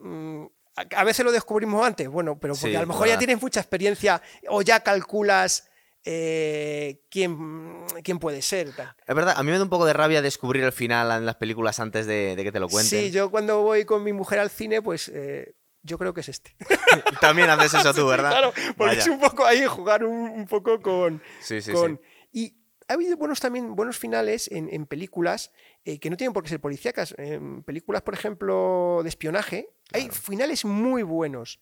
Mm, 0.00 0.46
A 0.94 1.04
veces 1.04 1.24
lo 1.24 1.32
descubrimos 1.32 1.86
antes, 1.86 2.06
bueno, 2.08 2.38
pero 2.38 2.52
porque 2.54 2.70
Sí, 2.72 2.76
a 2.76 2.80
lo 2.82 2.86
mejor 2.86 3.08
ya 3.08 3.16
tienes 3.16 3.40
mucha 3.40 3.60
experiencia 3.60 4.20
o 4.48 4.60
ya 4.62 4.80
calculas 4.80 5.70
eh, 6.08 7.02
quién, 7.10 7.84
quién 8.04 8.18
puede 8.18 8.40
ser. 8.40 8.72
tal. 8.74 8.94
Es 9.06 9.14
verdad, 9.14 9.34
a 9.36 9.42
mí 9.42 9.50
me 9.50 9.58
da 9.58 9.64
un 9.64 9.68
poco 9.68 9.84
de 9.86 9.92
rabia 9.92 10.22
descubrir 10.22 10.62
el 10.64 10.72
final 10.72 11.10
en 11.18 11.26
las 11.26 11.34
películas 11.36 11.80
antes 11.80 12.06
de, 12.06 12.36
de 12.36 12.44
que 12.44 12.52
te 12.52 12.60
lo 12.60 12.68
cuenten. 12.68 13.00
Sí, 13.00 13.10
yo 13.10 13.30
cuando 13.30 13.60
voy 13.62 13.84
con 13.84 14.02
mi 14.04 14.12
mujer 14.12 14.38
al 14.38 14.48
cine, 14.50 14.80
pues 14.80 15.08
eh, 15.12 15.54
yo 15.82 15.98
creo 15.98 16.14
que 16.14 16.20
es 16.20 16.28
este. 16.28 16.54
También 17.20 17.50
haces 17.50 17.74
eso 17.74 17.92
tú, 17.92 18.06
¿verdad? 18.08 18.30
Claro, 18.30 18.52
porque 18.76 18.96
Vaya. 18.96 19.00
es 19.00 19.08
un 19.08 19.18
poco 19.20 19.44
ahí 19.44 19.64
jugar 19.66 20.04
un, 20.04 20.30
un 20.30 20.46
poco 20.46 20.80
con. 20.80 21.20
Sí, 21.40 21.60
sí, 21.60 21.72
con- 21.72 22.00
sí. 22.02 22.28
Y 22.32 22.56
ha 22.88 22.92
habido 22.94 23.16
buenos 23.16 23.40
también 23.40 23.74
buenos 23.74 23.98
finales 23.98 24.48
en, 24.52 24.68
en 24.72 24.86
películas 24.86 25.50
eh, 25.84 25.98
que 25.98 26.08
no 26.08 26.16
tienen 26.16 26.32
por 26.32 26.44
qué 26.44 26.50
ser 26.50 26.60
policíacas. 26.60 27.16
En 27.18 27.64
películas, 27.64 28.02
por 28.02 28.14
ejemplo, 28.14 29.00
de 29.02 29.08
espionaje, 29.08 29.70
hay 29.92 30.08
finales 30.10 30.64
muy 30.64 31.02
buenos. 31.02 31.60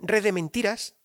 Red 0.00 0.24
de 0.24 0.32
Mentiras. 0.32 0.96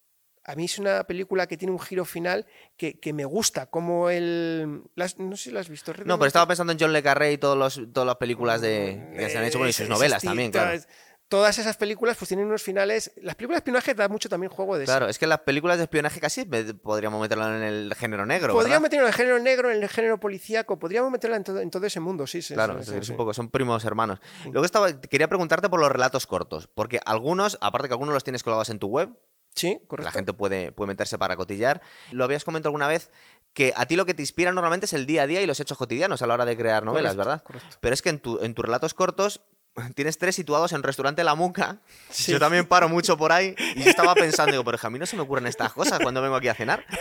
A 0.46 0.56
mí 0.56 0.66
es 0.66 0.80
una 0.80 1.04
película 1.04 1.48
que 1.48 1.58
tiene 1.58 1.72
un 1.72 1.80
giro 1.80 2.06
final 2.06 2.46
que, 2.78 3.00
que 3.00 3.14
me 3.14 3.26
gusta, 3.26 3.68
como 3.68 4.10
el... 4.10 4.82
las- 4.96 5.20
no 5.20 5.36
sé 5.36 5.44
si 5.46 5.52
lo 5.52 5.60
has 5.60 5.70
visto. 5.70 5.94
No, 6.06 6.18
pero 6.18 6.28
estaba 6.28 6.48
pensando 6.48 6.74
en 6.74 6.80
John 6.80 6.94
Le 6.94 7.04
Carré 7.04 7.34
y 7.34 7.38
todos 7.38 7.58
los, 7.58 7.80
todas 7.94 8.08
las 8.08 8.16
películas 8.16 8.62
de, 8.62 9.12
que 9.16 9.30
se 9.30 9.38
han 9.38 9.44
hecho, 9.46 9.58
bueno, 9.60 9.70
y 9.70 9.74
sus 9.74 9.90
novelas 9.90 10.24
también, 10.24 10.52
claro. 10.52 10.72
todas- 10.72 10.88
Todas 11.30 11.60
esas 11.60 11.78
películas 11.78 12.18
pues 12.18 12.28
tienen 12.30 12.48
unos 12.48 12.64
finales... 12.64 13.12
Las 13.22 13.36
películas 13.36 13.58
de 13.58 13.60
espionaje 13.60 13.94
dan 13.94 14.12
mucho 14.12 14.30
también 14.30 14.52
juego 14.52 14.80
de 14.80 14.86
Claro, 14.86 15.08
es 15.08 15.20
que 15.20 15.28
las 15.28 15.42
películas 15.42 15.78
de 15.78 15.84
espionaje 15.84 16.20
casi 16.20 16.44
me- 16.48 16.74
podríamos 16.74 17.22
meterlo 17.22 17.56
en 17.56 17.62
el 17.62 17.94
género 17.94 18.26
negro, 18.26 18.52
Podríamos 18.52 18.82
meterlo 18.82 19.06
en 19.06 19.10
el 19.10 19.14
género 19.14 19.38
negro, 19.38 19.70
en 19.72 19.84
el 19.84 19.90
género 19.90 20.20
policíaco, 20.20 20.80
podríamos 20.80 21.12
meterla 21.12 21.38
en 21.38 21.44
todo, 21.44 21.60
en 21.60 21.70
todo 21.70 21.86
ese 21.86 22.00
mundo, 22.00 22.26
sí, 22.26 22.42
sí. 22.42 22.56
Claro, 22.56 22.82
sí, 22.82 22.90
es 22.90 23.00
sí, 23.02 23.06
sí. 23.06 23.12
un 23.12 23.18
poco, 23.18 23.36
son 23.36 23.50
primos 23.52 23.86
hermanos. 23.86 24.20
Luego 24.46 24.66
estaba, 24.66 25.00
quería 25.02 25.28
preguntarte 25.28 25.70
por 25.70 25.80
los 25.80 25.92
relatos 25.92 26.26
cortos, 26.26 26.68
porque 26.74 27.00
algunos, 27.06 27.60
aparte 27.62 27.90
que 27.90 27.94
algunos 27.94 28.16
los 28.16 28.24
tienes 28.24 28.42
colgados 28.42 28.70
en 28.72 28.80
tu 28.80 28.88
web, 28.88 29.10
Sí, 29.56 29.80
correcto. 29.88 30.06
la 30.08 30.12
gente 30.12 30.34
puede, 30.34 30.72
puede 30.72 30.88
meterse 30.90 31.18
para 31.18 31.36
cotillar. 31.36 31.82
Lo 32.12 32.24
habías 32.24 32.44
comentado 32.44 32.70
alguna 32.70 32.88
vez 32.88 33.12
que 33.54 33.74
a 33.76 33.86
ti 33.86 33.96
lo 33.96 34.06
que 34.06 34.14
te 34.14 34.22
inspira 34.22 34.52
normalmente 34.52 34.86
es 34.86 34.94
el 34.94 35.06
día 35.06 35.24
a 35.24 35.28
día 35.28 35.42
y 35.42 35.46
los 35.48 35.60
hechos 35.60 35.78
cotidianos 35.78 36.22
a 36.22 36.28
la 36.28 36.36
hora 36.36 36.46
de 36.46 36.56
crear 36.56 36.84
novelas, 36.86 37.16
Correcto, 37.16 37.30
¿verdad? 37.30 37.44
correcto. 37.44 37.78
Pero 37.82 37.94
es 37.94 38.02
que 38.02 38.10
en, 38.10 38.20
tu- 38.20 38.40
en 38.42 38.54
tus 38.54 38.64
relatos 38.64 38.94
cortos 38.94 39.42
tienes 39.96 40.18
tres 40.18 40.36
situados 40.36 40.72
en 40.74 40.84
restaurante 40.84 41.24
La 41.24 41.36
Muca. 41.36 41.80
Sí. 42.10 42.32
Yo 42.32 42.40
también 42.40 42.68
paro 42.68 42.88
mucho 42.90 43.18
por 43.18 43.32
ahí 43.32 43.56
y 43.76 43.84
yo 43.84 43.90
estaba 43.90 44.14
pensando, 44.16 44.52
digo, 44.52 44.64
pero 44.64 44.78
a 44.82 44.90
mí 44.90 45.00
no 45.00 45.06
se 45.06 45.16
me 45.16 45.24
ocurren 45.24 45.48
estas 45.48 45.74
cosas 45.74 46.00
cuando 46.00 46.22
vengo 46.22 46.36
aquí 46.36 46.48
a 46.48 46.54
cenar. 46.56 46.86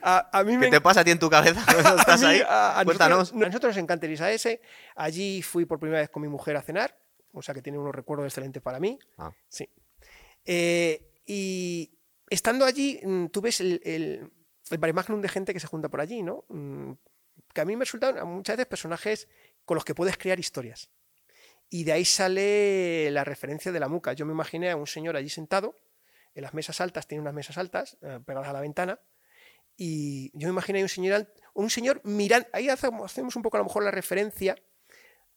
A, 0.00 0.38
a 0.38 0.44
mí 0.44 0.56
me 0.56 0.66
¿Qué 0.66 0.70
te 0.72 0.80
pasa 0.80 1.00
a 1.00 1.04
ti 1.04 1.10
en 1.10 1.18
tu 1.18 1.28
cabeza 1.28 1.60
cuando 1.64 1.96
estás 2.00 2.22
a 2.22 2.28
mí- 2.28 2.34
ahí? 2.34 2.42
a- 2.48 2.82
Cuéntanos. 2.84 3.18
nosotros, 3.18 3.42
a 3.42 3.46
nosotros 3.48 3.74
nos 3.76 3.82
encanta 3.82 4.06
el 4.06 4.12
ISAS. 4.12 4.58
Allí 4.94 5.42
fui 5.42 5.64
por 5.64 5.80
primera 5.80 6.00
vez 6.00 6.08
con 6.08 6.22
mi 6.22 6.28
mujer 6.28 6.56
a 6.56 6.62
cenar, 6.62 6.96
o 7.32 7.42
sea 7.42 7.52
que 7.54 7.62
tiene 7.62 7.78
unos 7.78 7.92
recuerdos 7.94 8.26
excelentes 8.26 8.62
para 8.62 8.78
mí. 8.78 8.98
Ah. 9.18 9.32
Sí. 9.48 9.68
Eh, 10.44 11.08
y 11.26 11.98
estando 12.28 12.64
allí, 12.64 13.00
mm, 13.02 13.26
tú 13.26 13.40
ves 13.40 13.60
el, 13.60 13.80
el, 13.84 14.30
el 14.70 15.22
de 15.22 15.28
gente 15.28 15.52
que 15.52 15.60
se 15.60 15.66
junta 15.66 15.88
por 15.88 16.00
allí, 16.00 16.22
¿no? 16.22 16.44
Mm, 16.48 16.92
Que 17.54 17.60
a 17.60 17.64
mí 17.64 17.76
me 17.76 17.84
resultan 17.84 18.26
muchas 18.26 18.56
veces 18.56 18.66
personajes 18.68 19.28
con 19.64 19.74
los 19.74 19.84
que 19.84 19.94
puedes 19.94 20.16
crear 20.16 20.38
historias. 20.40 20.90
Y 21.68 21.84
de 21.84 21.92
ahí 21.92 22.04
sale 22.04 23.10
la 23.10 23.24
referencia 23.24 23.72
de 23.72 23.80
la 23.80 23.88
muca. 23.88 24.12
Yo 24.12 24.26
me 24.26 24.32
imaginé 24.32 24.70
a 24.70 24.76
un 24.76 24.86
señor 24.86 25.16
allí 25.16 25.28
sentado, 25.28 25.76
en 26.34 26.42
las 26.42 26.54
mesas 26.54 26.80
altas, 26.80 27.06
tiene 27.06 27.20
unas 27.20 27.34
mesas 27.34 27.58
altas 27.58 27.98
eh, 28.02 28.20
pegadas 28.24 28.48
a 28.48 28.52
la 28.52 28.60
ventana, 28.60 29.00
y 29.76 30.30
yo 30.38 30.48
me 30.48 30.52
imaginé 30.52 30.80
a 30.80 30.82
un 30.82 30.88
señor, 30.88 31.32
un 31.54 31.70
señor 31.70 32.00
mirando, 32.04 32.48
ahí 32.52 32.68
hacemos 32.68 33.36
un 33.36 33.42
poco 33.42 33.56
a 33.56 33.60
lo 33.60 33.64
mejor 33.64 33.84
la 33.84 33.90
referencia 33.90 34.56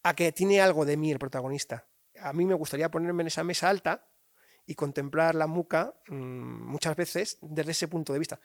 a 0.04 0.14
que 0.14 0.32
tiene 0.32 0.62
algo 0.62 0.86
de 0.86 0.98
mí 0.98 1.12
el 1.12 1.20
protagonista. 1.20 1.88
A 2.20 2.32
mí 2.34 2.46
me 2.46 2.54
gustaría 2.54 2.90
ponerme 2.92 3.24
en 3.24 3.28
esa 3.28 3.44
mesa 3.44 3.70
alta 3.70 4.08
y 4.68 4.76
contemplar 4.76 5.36
la 5.36 5.48
muca 5.48 5.94
mm, 6.08 6.14
muchas 6.16 6.96
veces 6.96 7.38
desde 7.42 7.72
ese 7.72 7.88
punto 7.88 8.14
de 8.14 8.20
vista. 8.20 8.40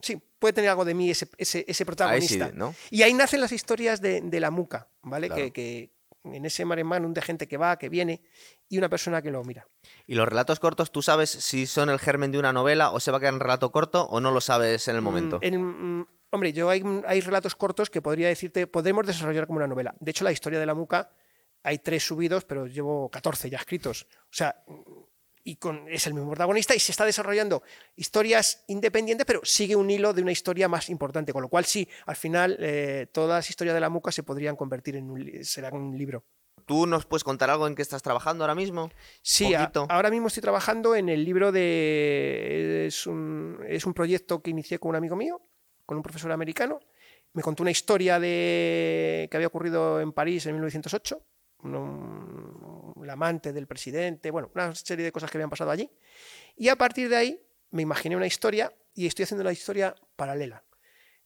Sí, 0.00 0.16
puede 0.38 0.52
tener 0.54 0.70
algo 0.70 0.84
de 0.84 0.94
mí 0.94 1.10
ese, 1.10 1.28
ese, 1.36 1.60
ese 1.60 1.68
Ahí 1.68 1.74
sí, 1.74 1.84
protagonista. 1.84 2.50
¿no? 2.54 2.74
Y 2.90 3.02
ahí 3.02 3.12
nacen 3.14 3.40
las 3.40 3.52
historias 3.52 4.00
de, 4.00 4.20
de 4.22 4.40
la 4.40 4.50
muca, 4.50 4.88
¿vale? 5.02 5.26
Claro. 5.28 5.42
Que, 5.44 5.52
que 5.52 5.92
en 6.24 6.44
ese 6.44 6.64
mare 6.64 6.84
magnum 6.84 7.14
de 7.14 7.22
gente 7.22 7.46
que 7.48 7.56
va, 7.56 7.78
que 7.78 7.88
viene 7.88 8.22
y 8.68 8.76
una 8.78 8.88
persona 8.88 9.22
que 9.22 9.30
lo 9.30 9.42
mira. 9.44 9.66
Y 10.06 10.14
los 10.14 10.28
relatos 10.28 10.58
cortos, 10.60 10.90
¿tú 10.90 11.00
sabes 11.00 11.30
si 11.30 11.66
son 11.66 11.90
el 11.90 11.98
germen 11.98 12.32
de 12.32 12.38
una 12.38 12.52
novela 12.52 12.90
o 12.90 13.00
se 13.00 13.10
va 13.10 13.18
a 13.18 13.20
quedar 13.20 13.34
en 13.34 13.40
relato 13.40 13.70
corto 13.72 14.04
o 14.04 14.20
no 14.20 14.30
lo 14.30 14.40
sabes 14.40 14.88
en 14.88 14.96
el 14.96 15.02
momento? 15.02 15.38
Mm, 15.38 15.44
en- 15.44 15.98
mm, 16.00 16.06
hombre, 16.30 16.52
yo 16.52 16.68
hay, 16.70 16.82
hay 17.06 17.20
relatos 17.20 17.54
cortos 17.54 17.88
que 17.88 18.02
podría 18.02 18.28
decirte, 18.28 18.66
podemos 18.66 19.06
desarrollar 19.06 19.46
como 19.46 19.58
una 19.58 19.66
novela. 19.68 19.94
De 20.00 20.10
hecho, 20.10 20.24
la 20.24 20.32
historia 20.32 20.58
de 20.58 20.66
la 20.66 20.74
muca 20.74 21.10
hay 21.62 21.78
tres 21.78 22.04
subidos, 22.04 22.44
pero 22.44 22.66
llevo 22.66 23.08
14 23.10 23.48
ya 23.48 23.58
escritos. 23.58 24.06
O 24.24 24.32
sea, 24.32 24.62
y 25.48 25.56
con, 25.56 25.88
es 25.88 26.06
el 26.06 26.12
mismo 26.12 26.28
protagonista 26.28 26.74
y 26.74 26.78
se 26.78 26.92
está 26.92 27.06
desarrollando 27.06 27.62
historias 27.96 28.64
independientes, 28.66 29.24
pero 29.24 29.40
sigue 29.44 29.76
un 29.76 29.88
hilo 29.90 30.12
de 30.12 30.20
una 30.20 30.30
historia 30.30 30.68
más 30.68 30.90
importante, 30.90 31.32
con 31.32 31.40
lo 31.40 31.48
cual 31.48 31.64
sí, 31.64 31.88
al 32.04 32.16
final 32.16 32.58
eh, 32.60 33.06
todas 33.12 33.38
las 33.38 33.48
historias 33.48 33.74
de 33.74 33.80
la 33.80 33.88
muca 33.88 34.12
se 34.12 34.22
podrían 34.22 34.56
convertir 34.56 34.96
en 34.96 35.10
un, 35.10 35.44
serán 35.44 35.74
un 35.74 35.96
libro. 35.96 36.22
¿Tú 36.66 36.86
nos 36.86 37.06
puedes 37.06 37.24
contar 37.24 37.48
algo 37.48 37.66
en 37.66 37.74
qué 37.74 37.80
estás 37.80 38.02
trabajando 38.02 38.44
ahora 38.44 38.54
mismo? 38.54 38.90
Sí, 39.22 39.54
ahora 39.54 40.10
mismo 40.10 40.26
estoy 40.26 40.42
trabajando 40.42 40.94
en 40.94 41.08
el 41.08 41.24
libro 41.24 41.50
de... 41.50 42.84
Es 42.86 43.06
un, 43.06 43.58
es 43.66 43.86
un 43.86 43.94
proyecto 43.94 44.42
que 44.42 44.50
inicié 44.50 44.78
con 44.78 44.90
un 44.90 44.96
amigo 44.96 45.16
mío, 45.16 45.40
con 45.86 45.96
un 45.96 46.02
profesor 46.02 46.30
americano. 46.30 46.78
Me 47.32 47.40
contó 47.40 47.62
una 47.62 47.70
historia 47.70 48.20
de, 48.20 49.28
que 49.30 49.36
había 49.38 49.46
ocurrido 49.46 49.98
en 49.98 50.12
París 50.12 50.44
en 50.44 50.52
1908 50.56 51.22
un, 51.62 52.77
amante 53.08 53.52
del 53.52 53.66
presidente, 53.66 54.30
bueno, 54.30 54.50
una 54.54 54.74
serie 54.74 55.04
de 55.04 55.12
cosas 55.12 55.30
que 55.30 55.38
habían 55.38 55.50
pasado 55.50 55.70
allí. 55.70 55.90
Y 56.56 56.68
a 56.68 56.76
partir 56.76 57.08
de 57.08 57.16
ahí 57.16 57.40
me 57.70 57.82
imaginé 57.82 58.16
una 58.16 58.26
historia 58.26 58.72
y 58.94 59.06
estoy 59.06 59.24
haciendo 59.24 59.44
la 59.44 59.52
historia 59.52 59.94
paralela. 60.16 60.64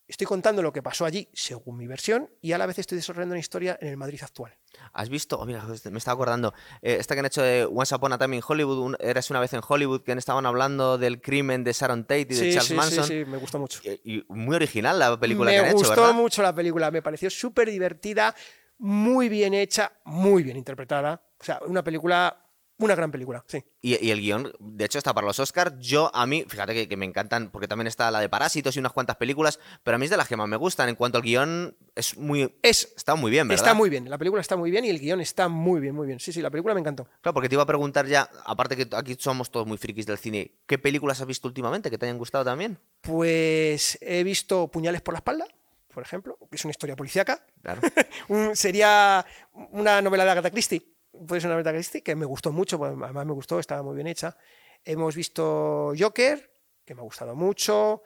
Estoy 0.08 0.26
contando 0.26 0.60
lo 0.60 0.72
que 0.72 0.82
pasó 0.82 1.06
allí 1.06 1.28
según 1.32 1.78
mi 1.78 1.86
versión 1.86 2.28
y 2.42 2.52
a 2.52 2.58
la 2.58 2.66
vez 2.66 2.78
estoy 2.78 2.96
desarrollando 2.96 3.32
una 3.32 3.40
historia 3.40 3.78
en 3.80 3.88
el 3.88 3.96
Madrid 3.96 4.20
actual. 4.22 4.54
¿Has 4.92 5.08
visto? 5.08 5.38
Oh, 5.38 5.46
mira, 5.46 5.64
me 5.64 5.98
estaba 5.98 6.14
acordando. 6.14 6.52
Eh, 6.82 6.96
esta 6.98 7.14
que 7.14 7.20
han 7.20 7.26
hecho 7.26 7.40
de 7.40 7.64
Once 7.64 7.94
Upon 7.94 8.12
a 8.12 8.18
Time 8.18 8.36
in 8.36 8.42
Hollywood, 8.46 8.96
Eres 9.00 9.30
una 9.30 9.40
vez 9.40 9.54
en 9.54 9.60
Hollywood, 9.66 10.02
que 10.02 10.12
estaban 10.12 10.44
hablando 10.44 10.98
del 10.98 11.22
crimen 11.22 11.64
de 11.64 11.72
Sharon 11.72 12.02
Tate 12.02 12.20
y 12.20 12.34
de 12.34 12.52
Charles 12.52 12.72
Manson. 12.72 13.04
Sí, 13.06 13.20
sí, 13.20 13.30
me 13.30 13.38
gustó 13.38 13.58
mucho. 13.58 13.80
Y, 14.04 14.22
muy 14.28 14.56
original 14.56 14.98
la 14.98 15.18
película 15.18 15.50
que 15.50 15.58
han 15.58 15.66
hecho. 15.66 15.78
Me 15.78 15.88
gustó 15.88 16.12
mucho 16.12 16.42
la 16.42 16.54
película, 16.54 16.90
me 16.90 17.00
pareció 17.00 17.30
súper 17.30 17.70
divertida 17.70 18.34
muy 18.82 19.28
bien 19.28 19.54
hecha, 19.54 19.92
muy 20.04 20.42
bien 20.42 20.56
interpretada. 20.56 21.22
O 21.42 21.44
sea, 21.44 21.60
una 21.66 21.82
película 21.82 22.38
una 22.78 22.96
gran 22.96 23.12
película, 23.12 23.44
sí. 23.46 23.62
Y, 23.80 24.10
el 24.10 24.20
guion, 24.20 24.52
de 24.58 24.84
hecho, 24.84 24.98
está 24.98 25.14
para 25.14 25.26
los 25.26 25.38
Oscars. 25.38 25.78
Yo, 25.78 26.10
a 26.12 26.26
mí, 26.26 26.44
fíjate 26.48 26.88
que, 26.88 26.96
me 26.96 27.06
encantan, 27.06 27.50
porque 27.50 27.68
también 27.68 27.86
está 27.86 28.10
la 28.10 28.18
de 28.18 28.28
Parásitos 28.28 28.74
y 28.74 28.80
unas 28.80 28.92
cuantas 28.92 29.16
películas, 29.16 29.60
pero 29.84 29.94
a 29.94 29.98
mí 29.98 30.06
es 30.06 30.10
de 30.10 30.16
las 30.16 30.26
que 30.26 30.36
más 30.36 30.48
me 30.48 30.56
gustan. 30.56 30.88
En 30.88 30.96
cuanto 30.96 31.18
al 31.18 31.22
guion, 31.22 31.76
es 31.94 32.16
muy. 32.16 32.52
Es, 32.62 32.92
está 32.96 33.14
muy 33.14 33.30
bien, 33.30 33.46
¿verdad? 33.46 33.64
Está 33.64 33.74
muy 33.74 33.88
bien. 33.88 34.10
La 34.10 34.18
película 34.18 34.40
está 34.40 34.56
muy 34.56 34.70
bien 34.72 34.84
y 34.84 34.90
el 34.90 34.98
guion 34.98 35.20
está 35.20 35.48
muy 35.48 35.80
bien, 35.80 35.94
muy 35.94 36.08
bien. 36.08 36.18
Sí, 36.18 36.32
sí, 36.32 36.42
la 36.42 36.50
película 36.50 36.74
me 36.74 36.80
encantó. 36.80 37.06
Claro, 37.20 37.34
porque 37.34 37.48
te 37.48 37.54
iba 37.54 37.62
a 37.62 37.66
preguntar 37.66 38.06
ya, 38.06 38.28
aparte 38.46 38.74
que 38.74 38.88
aquí 38.96 39.16
somos 39.18 39.50
todos 39.50 39.66
muy 39.66 39.78
frikis 39.78 40.06
del 40.06 40.18
cine, 40.18 40.52
¿qué 40.66 40.78
películas 40.78 41.20
has 41.20 41.26
visto 41.26 41.46
últimamente 41.46 41.90
que 41.90 41.98
te 41.98 42.06
hayan 42.06 42.18
gustado 42.18 42.44
también? 42.44 42.78
Pues 43.00 43.96
he 44.00 44.24
visto 44.24 44.68
Puñales 44.68 45.02
por 45.02 45.14
la 45.14 45.18
espalda 45.18 45.46
por 45.92 46.02
ejemplo, 46.02 46.38
que 46.50 46.56
es 46.56 46.64
una 46.64 46.70
historia 46.70 46.96
policíaca. 46.96 47.44
Claro. 47.62 47.82
sería 48.54 49.24
una 49.52 50.00
novela 50.00 50.24
de 50.24 50.30
Agatha 50.30 50.50
Christie. 50.50 50.82
Puede 51.26 51.40
ser 51.40 51.50
una 51.50 51.62
Christie 51.62 52.02
que 52.02 52.16
me 52.16 52.24
gustó 52.24 52.52
mucho, 52.52 52.78
pues, 52.78 52.92
además 52.92 53.26
me 53.26 53.32
gustó, 53.32 53.58
estaba 53.58 53.82
muy 53.82 53.94
bien 53.94 54.06
hecha. 54.06 54.36
Hemos 54.84 55.14
visto 55.14 55.92
Joker, 55.98 56.50
que 56.84 56.94
me 56.94 57.00
ha 57.00 57.04
gustado 57.04 57.34
mucho. 57.34 58.02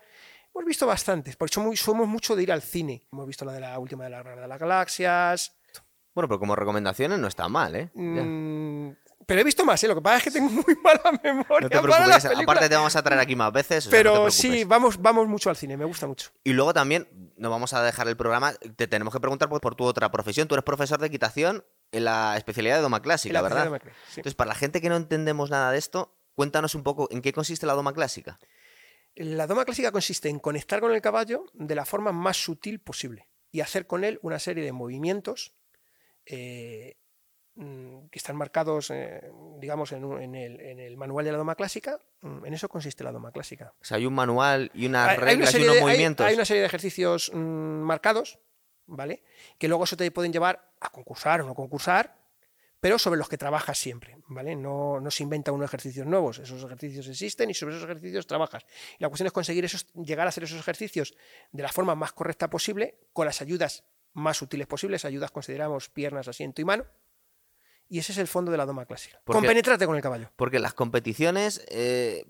Hemos 0.54 0.66
visto 0.66 0.86
bastantes, 0.86 1.36
porque 1.36 1.54
somos, 1.54 1.78
somos 1.78 2.08
mucho 2.08 2.34
de 2.34 2.42
ir 2.42 2.52
al 2.52 2.62
cine. 2.62 3.06
Hemos 3.12 3.26
visto 3.26 3.44
la 3.44 3.52
de 3.52 3.60
la 3.60 3.78
última 3.78 4.04
de 4.04 4.10
la 4.10 4.22
Guerra 4.22 4.42
de 4.42 4.48
las 4.48 4.58
Galaxias. 4.58 5.56
Bueno, 6.14 6.28
pero 6.28 6.38
como 6.38 6.56
recomendaciones 6.56 7.18
no 7.18 7.28
está 7.28 7.46
mal, 7.48 7.76
¿eh? 7.76 7.90
Mm, 7.94 8.90
pero 9.26 9.40
he 9.40 9.44
visto 9.44 9.64
más, 9.64 9.84
¿eh? 9.84 9.88
Lo 9.88 9.94
que 9.94 10.00
pasa 10.00 10.18
es 10.18 10.24
que 10.24 10.30
tengo 10.30 10.48
muy 10.48 10.76
mala 10.82 11.20
memoria. 11.22 11.60
No 11.60 11.68
te 11.68 11.80
preocupes, 11.80 12.24
aparte 12.24 12.68
te 12.68 12.74
vamos 12.74 12.96
a 12.96 13.02
traer 13.02 13.20
aquí 13.20 13.36
más 13.36 13.52
veces. 13.52 13.86
pero 13.88 14.30
sí, 14.30 14.64
vamos, 14.64 15.00
vamos 15.02 15.28
mucho 15.28 15.50
al 15.50 15.56
cine, 15.56 15.76
me 15.76 15.84
gusta 15.84 16.06
mucho. 16.06 16.30
Y 16.42 16.52
luego 16.52 16.72
también, 16.72 17.06
no 17.36 17.50
vamos 17.50 17.74
a 17.74 17.82
dejar 17.82 18.08
el 18.08 18.16
programa, 18.16 18.54
te 18.54 18.86
tenemos 18.86 19.12
que 19.12 19.20
preguntar 19.20 19.48
por, 19.48 19.74
tu 19.74 19.84
otra 19.84 20.10
profesión. 20.10 20.48
Tú 20.48 20.54
eres 20.54 20.64
profesor 20.64 20.98
de 20.98 21.08
equitación 21.08 21.64
en 21.92 22.04
la 22.04 22.36
especialidad 22.36 22.76
de 22.76 22.82
doma 22.82 23.02
clásica, 23.02 23.40
¿verdad? 23.42 23.80
Entonces, 24.16 24.34
para 24.34 24.48
la 24.48 24.54
gente 24.54 24.80
que 24.80 24.88
no 24.88 24.96
entendemos 24.96 25.50
nada 25.50 25.72
de 25.72 25.78
esto, 25.78 26.16
cuéntanos 26.34 26.74
un 26.74 26.82
poco 26.82 27.08
en 27.10 27.22
qué 27.22 27.32
consiste 27.32 27.66
la 27.66 27.74
doma 27.74 27.92
clásica. 27.92 28.38
La 29.14 29.46
doma 29.46 29.64
clásica 29.64 29.92
consiste 29.92 30.28
en 30.28 30.38
conectar 30.38 30.80
con 30.80 30.92
el 30.92 31.00
caballo 31.00 31.46
de 31.54 31.74
la 31.74 31.84
forma 31.84 32.12
más 32.12 32.36
sutil 32.36 32.80
posible 32.80 33.28
y 33.50 33.60
hacer 33.60 33.86
con 33.86 34.04
él 34.04 34.18
una 34.22 34.38
serie 34.38 34.64
de 34.64 34.72
movimientos 34.72 35.54
eh, 36.26 36.96
Mm, 37.58 38.08
que 38.10 38.18
están 38.18 38.36
marcados, 38.36 38.90
eh, 38.90 39.32
digamos, 39.58 39.90
en, 39.92 40.34
el, 40.34 40.96
manual 40.98 41.24
de 41.24 41.32
la 41.32 41.38
doma 41.38 41.54
clásica. 41.54 41.98
Mm, 42.20 42.44
en 42.44 42.52
eso 42.52 42.68
consiste 42.68 43.02
la 43.02 43.12
doma 43.12 43.32
clásica. 43.32 43.72
O 43.80 43.84
sea, 43.84 43.96
hay 43.96 44.04
un 44.04 44.12
manual 44.12 44.70
y 44.74 44.84
unas 44.84 45.16
reglas 45.16 45.54
y 45.54 45.62
unos 45.62 45.80
movimientos. 45.80 46.26
Hay, 46.26 46.34
una 46.34 46.44
serie 46.44 46.60
de 46.60 46.66
ejercicios 46.66 47.30
mm, 47.32 47.38
marcados, 47.38 48.38
¿vale? 48.86 49.22
Que 49.58 49.68
luego 49.68 49.84
eso 49.84 49.96
te 49.96 50.10
pueden 50.10 50.32
llevar 50.32 50.72
a 50.80 50.90
concursar 50.90 51.40
o 51.40 51.46
no 51.46 51.54
concursar, 51.54 52.16
pero 52.80 52.98
sobre 52.98 53.18
los 53.18 53.28
que 53.28 53.38
trabajas 53.38 53.78
siempre, 53.78 54.18
¿vale? 54.28 54.54
No, 54.54 55.00
no 55.00 55.10
se 55.10 55.22
inventan 55.22 55.54
unos 55.54 55.70
ejercicios 55.70 56.06
nuevos, 56.06 56.38
esos 56.38 56.62
ejercicios 56.62 57.08
existen 57.08 57.50
y 57.50 57.54
sobre 57.54 57.74
esos 57.74 57.84
ejercicios 57.84 58.26
trabajas. 58.26 58.64
Y 58.98 59.02
la 59.02 59.08
cuestión 59.08 59.26
es 59.26 59.32
conseguir 59.32 59.64
esos, 59.64 59.86
llegar 59.94 60.26
a 60.26 60.28
hacer 60.28 60.44
esos 60.44 60.58
ejercicios 60.58 61.14
de 61.52 61.62
la 61.62 61.72
forma 61.72 61.94
más 61.94 62.12
correcta 62.12 62.48
posible, 62.48 62.98
con 63.12 63.26
las 63.26 63.40
ayudas 63.42 63.84
más 64.12 64.40
útiles 64.40 64.66
posibles, 64.66 65.04
ayudas 65.04 65.30
consideramos 65.30 65.88
piernas, 65.88 66.28
asiento 66.28 66.60
y 66.62 66.64
mano, 66.64 66.84
y 67.88 67.98
ese 67.98 68.12
es 68.12 68.18
el 68.18 68.26
fondo 68.26 68.50
de 68.50 68.58
la 68.58 68.66
doma 68.66 68.84
clásica. 68.84 69.20
Compenetrate 69.24 69.86
con 69.86 69.96
el 69.96 70.02
caballo. 70.02 70.30
Porque 70.36 70.58
las 70.58 70.74
competiciones 70.74 71.64
eh, 71.68 72.26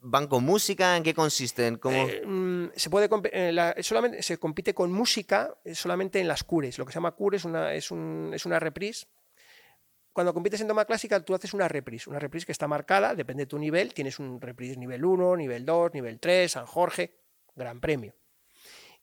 van 0.00 0.26
con 0.26 0.44
música, 0.44 0.96
¿en 0.96 1.02
qué 1.02 1.14
consisten? 1.14 1.76
¿Cómo... 1.76 1.96
Eh, 2.08 2.22
mm, 2.24 2.70
se 2.74 2.90
puede 2.90 3.08
eh, 3.32 3.82
solamente 3.82 4.22
se 4.22 4.38
compite 4.38 4.74
con 4.74 4.92
música 4.92 5.54
solamente 5.74 6.20
en 6.20 6.28
las 6.28 6.44
cures. 6.44 6.78
Lo 6.78 6.86
que 6.86 6.92
se 6.92 6.96
llama 6.96 7.12
cures 7.12 7.44
una, 7.44 7.74
es, 7.74 7.90
un, 7.90 8.30
es 8.34 8.46
una 8.46 8.58
reprise. 8.58 9.06
Cuando 10.12 10.34
compites 10.34 10.60
en 10.60 10.68
doma 10.68 10.84
clásica, 10.84 11.20
tú 11.20 11.34
haces 11.34 11.54
una 11.54 11.68
reprise. 11.68 12.10
Una 12.10 12.18
reprise 12.18 12.46
que 12.46 12.52
está 12.52 12.66
marcada, 12.66 13.14
depende 13.14 13.44
de 13.44 13.46
tu 13.46 13.58
nivel. 13.58 13.94
Tienes 13.94 14.18
un 14.18 14.40
reprise 14.40 14.76
nivel 14.76 15.04
1, 15.04 15.36
nivel 15.36 15.64
2, 15.64 15.94
nivel 15.94 16.18
3, 16.18 16.50
San 16.50 16.66
Jorge, 16.66 17.16
gran 17.54 17.80
premio. 17.80 18.14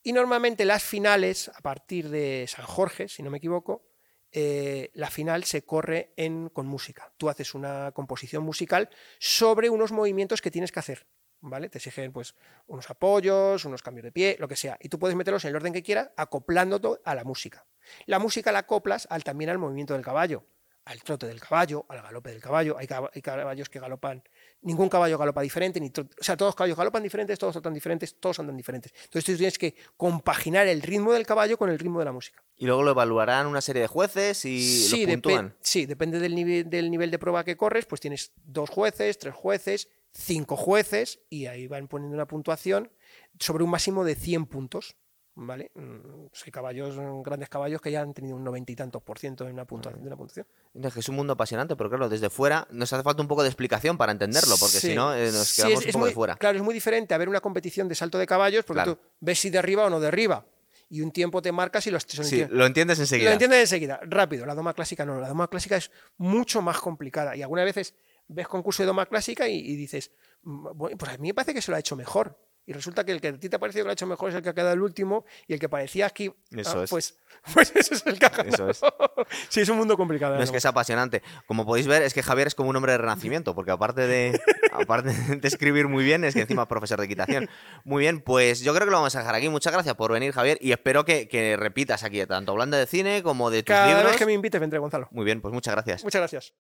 Y 0.04 0.14
normalmente 0.14 0.66
las 0.66 0.84
finales, 0.84 1.50
a 1.50 1.62
partir 1.62 2.10
de 2.10 2.46
San 2.48 2.66
Jorge, 2.66 3.08
si 3.08 3.24
no 3.24 3.30
me 3.30 3.38
equivoco, 3.38 3.87
eh, 4.32 4.92
la 4.94 5.10
final 5.10 5.44
se 5.44 5.63
corre 5.63 6.13
en, 6.18 6.50
con 6.50 6.68
música. 6.68 7.12
Tú 7.18 7.30
haces 7.30 7.56
una 7.56 7.92
composición 7.94 8.44
musical 8.44 8.90
sobre 9.20 9.70
unos 9.70 9.92
movimientos 9.92 10.42
que 10.42 10.52
tienes 10.52 10.72
que 10.72 10.80
hacer. 10.80 11.08
¿Vale? 11.40 11.70
Te 11.70 11.78
exigen 11.78 12.12
pues 12.12 12.34
unos 12.66 12.90
apoyos, 12.90 13.63
unos 13.66 13.84
cambios 13.84 14.06
de 14.06 14.12
pie, 14.12 14.38
lo 14.40 14.48
que 14.48 14.56
sea. 14.56 14.78
Y 14.82 14.90
tú 14.90 14.98
puedes 14.98 15.16
meterlos 15.16 15.46
en 15.46 15.50
el 15.50 15.56
orden 15.56 15.72
que 15.72 15.84
quieras, 15.84 16.10
acoplándote 16.18 17.00
a 17.06 17.13
la 17.13 17.24
música. 17.24 17.68
La 18.06 18.18
música 18.18 18.52
la 18.52 18.60
acoplas 18.60 19.08
al, 19.12 19.24
también 19.24 19.52
al 19.52 19.60
movimiento 19.60 19.94
del 19.94 20.04
caballo, 20.04 20.48
al 20.84 21.04
trote 21.04 21.28
del 21.28 21.40
caballo, 21.40 21.86
al 21.90 22.02
galope 22.02 22.32
del 22.32 22.42
caballo. 22.42 22.76
Hay, 22.78 22.88
caballos 22.88 23.70
que 23.70 23.80
galopan, 23.80 24.24
ningún 24.62 24.89
caballo 24.89 25.17
galopa 25.17 25.41
diferente, 25.41 25.80
ni 25.80 25.88
o 25.88 26.24
sea, 26.24 26.36
todos 26.36 26.50
los 26.50 26.56
caballos 26.56 26.78
galopan 26.78 27.04
diferentes, 27.04 27.38
todos 27.38 27.54
saltan 27.54 27.74
diferentes, 27.74 28.20
todos 28.20 28.39
andan 28.39 28.58
diferentes. 28.58 28.91
Entonces 29.06 29.26
tú 29.26 29.38
tienes 29.38 29.58
que 29.58 29.76
compaginar 29.96 30.67
el 30.67 30.82
ritmo 30.82 31.13
del 31.13 31.26
caballo 31.26 31.58
con 31.58 31.70
el 31.70 31.80
ritmo 31.80 32.00
de 32.00 32.06
la 32.06 32.12
música. 32.12 32.43
Y 32.56 32.65
luego 32.65 32.84
lo 32.84 32.91
evaluarán 32.91 33.48
una 33.48 33.62
serie 33.62 33.82
de 33.82 33.88
jueces 33.88 34.43
y 34.46 34.62
sí, 34.62 35.06
lo 35.06 35.13
puntúan. 35.13 35.56
sí, 35.62 35.86
depende 35.86 36.20
del 36.20 36.36
nivel, 36.36 36.70
del 36.70 36.89
nivel 36.91 37.12
de 37.12 37.20
prueba 37.20 37.43
que 37.43 37.56
corres, 37.56 37.86
pues 37.86 38.02
tienes 38.02 38.32
dos 38.43 38.70
jueces, 38.70 39.17
tres 39.17 39.34
jueces, 39.34 39.89
cinco 40.12 40.56
jueces 40.56 41.20
y 41.30 41.46
ahí 41.46 41.67
van 41.67 41.88
poniendo 41.88 42.15
una 42.15 42.28
puntuación 42.28 42.91
sobre 43.39 43.63
un 43.63 43.70
máximo 43.70 44.04
de 44.04 44.15
100 44.15 44.48
puntos. 44.48 44.96
¿Vale? 45.39 45.69
Mm, 45.76 46.26
hay 46.45 46.52
caballos, 46.52 46.95
grandes 47.23 47.47
caballos 47.47 47.80
que 47.80 47.91
ya 47.91 48.02
han 48.02 48.12
tenido 48.12 48.36
un 48.36 48.43
noventa 48.43 48.71
y 48.71 48.76
tantos 48.76 49.04
por 49.04 49.19
ciento 49.19 49.45
en 49.45 49.54
una 49.54 49.65
puntuación. 49.65 50.02
De 50.02 50.08
una 50.08 50.17
puntuación. 50.17 50.47
Es 50.73 51.10
un 51.10 51.15
mundo 51.15 51.34
apasionante, 51.34 51.76
pero 51.76 51.91
claro, 51.91 52.10
desde 52.10 52.32
fuera 52.32 52.67
nos 52.71 52.91
hace 52.91 53.04
falta 53.04 53.21
un 53.21 53.28
poco 53.28 53.43
de 53.43 53.50
explicación 53.50 53.97
para 53.97 54.12
entenderlo, 54.12 54.56
porque 54.60 54.78
si 54.78 54.95
no 54.95 55.13
eh, 55.13 55.32
nos 55.32 55.56
quedamos 55.56 55.86
un 55.86 55.91
poco 55.91 56.06
de 56.08 56.12
fuera. 56.13 56.36
Claro, 56.38 56.58
es 56.58 56.63
muy 56.63 56.73
diferente 56.73 57.13
a 57.13 57.19
ver 57.19 57.30
una 57.30 57.39
competición 57.39 57.88
de 57.88 57.93
salto 57.93 58.17
de 58.17 58.26
caballos, 58.26 58.65
porque 58.65 58.84
tú 58.84 58.97
ves 59.19 59.39
si 59.39 59.52
derriba 59.52 59.86
o 59.86 59.91
no 59.91 60.00
derriba 60.00 60.43
y 60.89 61.02
un 61.02 61.12
tiempo 61.12 61.39
te 61.39 61.52
marcas 61.52 61.86
y 61.86 61.91
lo, 61.91 62.00
sí, 62.00 62.45
lo 62.50 62.65
entiendes 62.65 62.97
enseguida. 62.97 63.30
Lo 63.30 63.34
entiendes 63.34 63.60
enseguida, 63.60 64.00
rápido. 64.06 64.43
La 64.47 64.56
doma 64.56 64.73
clásica 64.73 65.06
no, 65.06 65.19
la 65.19 65.28
doma 65.28 65.47
clásica 65.50 65.78
es 65.78 65.91
mucho 66.17 66.63
más 66.63 66.80
complicada 66.80 67.36
y 67.36 67.43
algunas 67.43 67.65
veces 67.65 67.93
ves 68.28 68.47
concurso 68.47 68.82
de 68.82 68.88
doma 68.88 69.06
clásica 69.06 69.47
y, 69.47 69.60
y 69.60 69.76
dices, 69.76 70.12
mm, 70.41 70.69
bueno, 70.73 70.97
pues 70.97 71.12
a 71.12 71.17
mí 71.19 71.28
me 71.28 71.34
parece 71.36 71.54
que 71.54 71.62
se 71.62 71.69
lo 71.69 71.78
ha 71.78 71.80
hecho 71.80 71.95
mejor 71.95 72.39
y 72.67 72.73
resulta 72.73 73.06
que 73.06 73.13
el 73.13 73.21
que 73.21 73.30
a 73.30 73.34
ti 73.34 73.47
te 73.47 73.56
ha 73.56 73.60
parecido 73.60 73.84
que 73.84 73.86
lo 73.86 73.89
ha 73.91 73.93
hecho 73.93 74.06
mejor 74.06 74.30
es 74.30 74.36
el 74.36 74.41
que 74.43 74.49
ha 74.49 74.53
quedado 74.53 74.73
el 74.73 74.82
último 74.82 75.25
y 75.47 75.53
el 75.53 75.60
que 75.60 75.69
parecía 75.69 76.06
aquí, 76.06 76.32
Eso 76.51 76.82
ah, 76.82 76.84
es. 76.84 76.89
pues, 76.89 77.17
pues 77.53 77.73
eso 77.73 77.93
es 77.95 78.06
el 78.06 78.19
que 78.19 78.30
Eso 78.45 78.69
es. 78.69 78.82
sí, 79.49 79.62
es 79.62 79.69
un 79.69 79.77
mundo 79.77 79.95
complicado. 79.95 80.36
No, 80.36 80.43
es 80.43 80.51
que 80.51 80.58
es 80.58 80.65
apasionante. 80.65 81.23
Como 81.45 81.65
podéis 81.65 81.88
ver, 81.88 82.03
es 82.03 82.13
que 82.13 82.21
Javier 82.21 82.47
es 82.47 82.56
como 82.56 82.69
un 82.69 82.75
hombre 82.75 82.91
de 82.91 82.97
renacimiento, 82.97 83.56
porque 83.56 83.71
aparte 83.71 84.06
de, 84.06 84.38
aparte 84.73 85.10
de 85.13 85.47
escribir 85.47 85.88
muy 85.88 86.03
bien, 86.03 86.25
es 86.25 86.34
que 86.34 86.41
encima 86.41 86.63
es 86.63 86.67
profesor 86.67 86.99
de 86.99 87.06
equitación. 87.06 87.49
Muy 87.86 88.01
bien, 88.01 88.19
pues 88.19 88.60
yo 88.60 88.73
creo 88.73 88.86
que 88.86 88.91
lo 88.91 88.97
vamos 88.97 89.15
a 89.15 89.19
dejar 89.19 89.36
aquí. 89.36 89.47
Muchas 89.47 89.71
gracias 89.71 89.95
por 89.95 90.12
venir, 90.12 90.34
Javier, 90.34 90.58
y 90.60 90.73
espero 90.73 91.06
que, 91.06 91.56
repitas 91.58 92.03
aquí, 92.03 92.25
tanto 92.25 92.51
hablando 92.51 92.75
de 92.75 92.86
cine 92.86 93.23
como 93.23 93.49
de 93.49 93.63
tus 93.63 93.73
Cada 93.73 93.88
libros. 93.88 94.12
vez 94.12 94.17
que 94.17 94.25
me 94.25 94.34
invites, 94.34 94.60
vendré, 94.60 94.80
Gonzalo. 94.80 95.08
Muy 95.12 95.23
bien, 95.23 95.39
pues 95.39 95.53
muchas 95.53 95.73
gracias. 95.73 96.03
Muchas 96.03 96.19
gracias. 96.19 96.53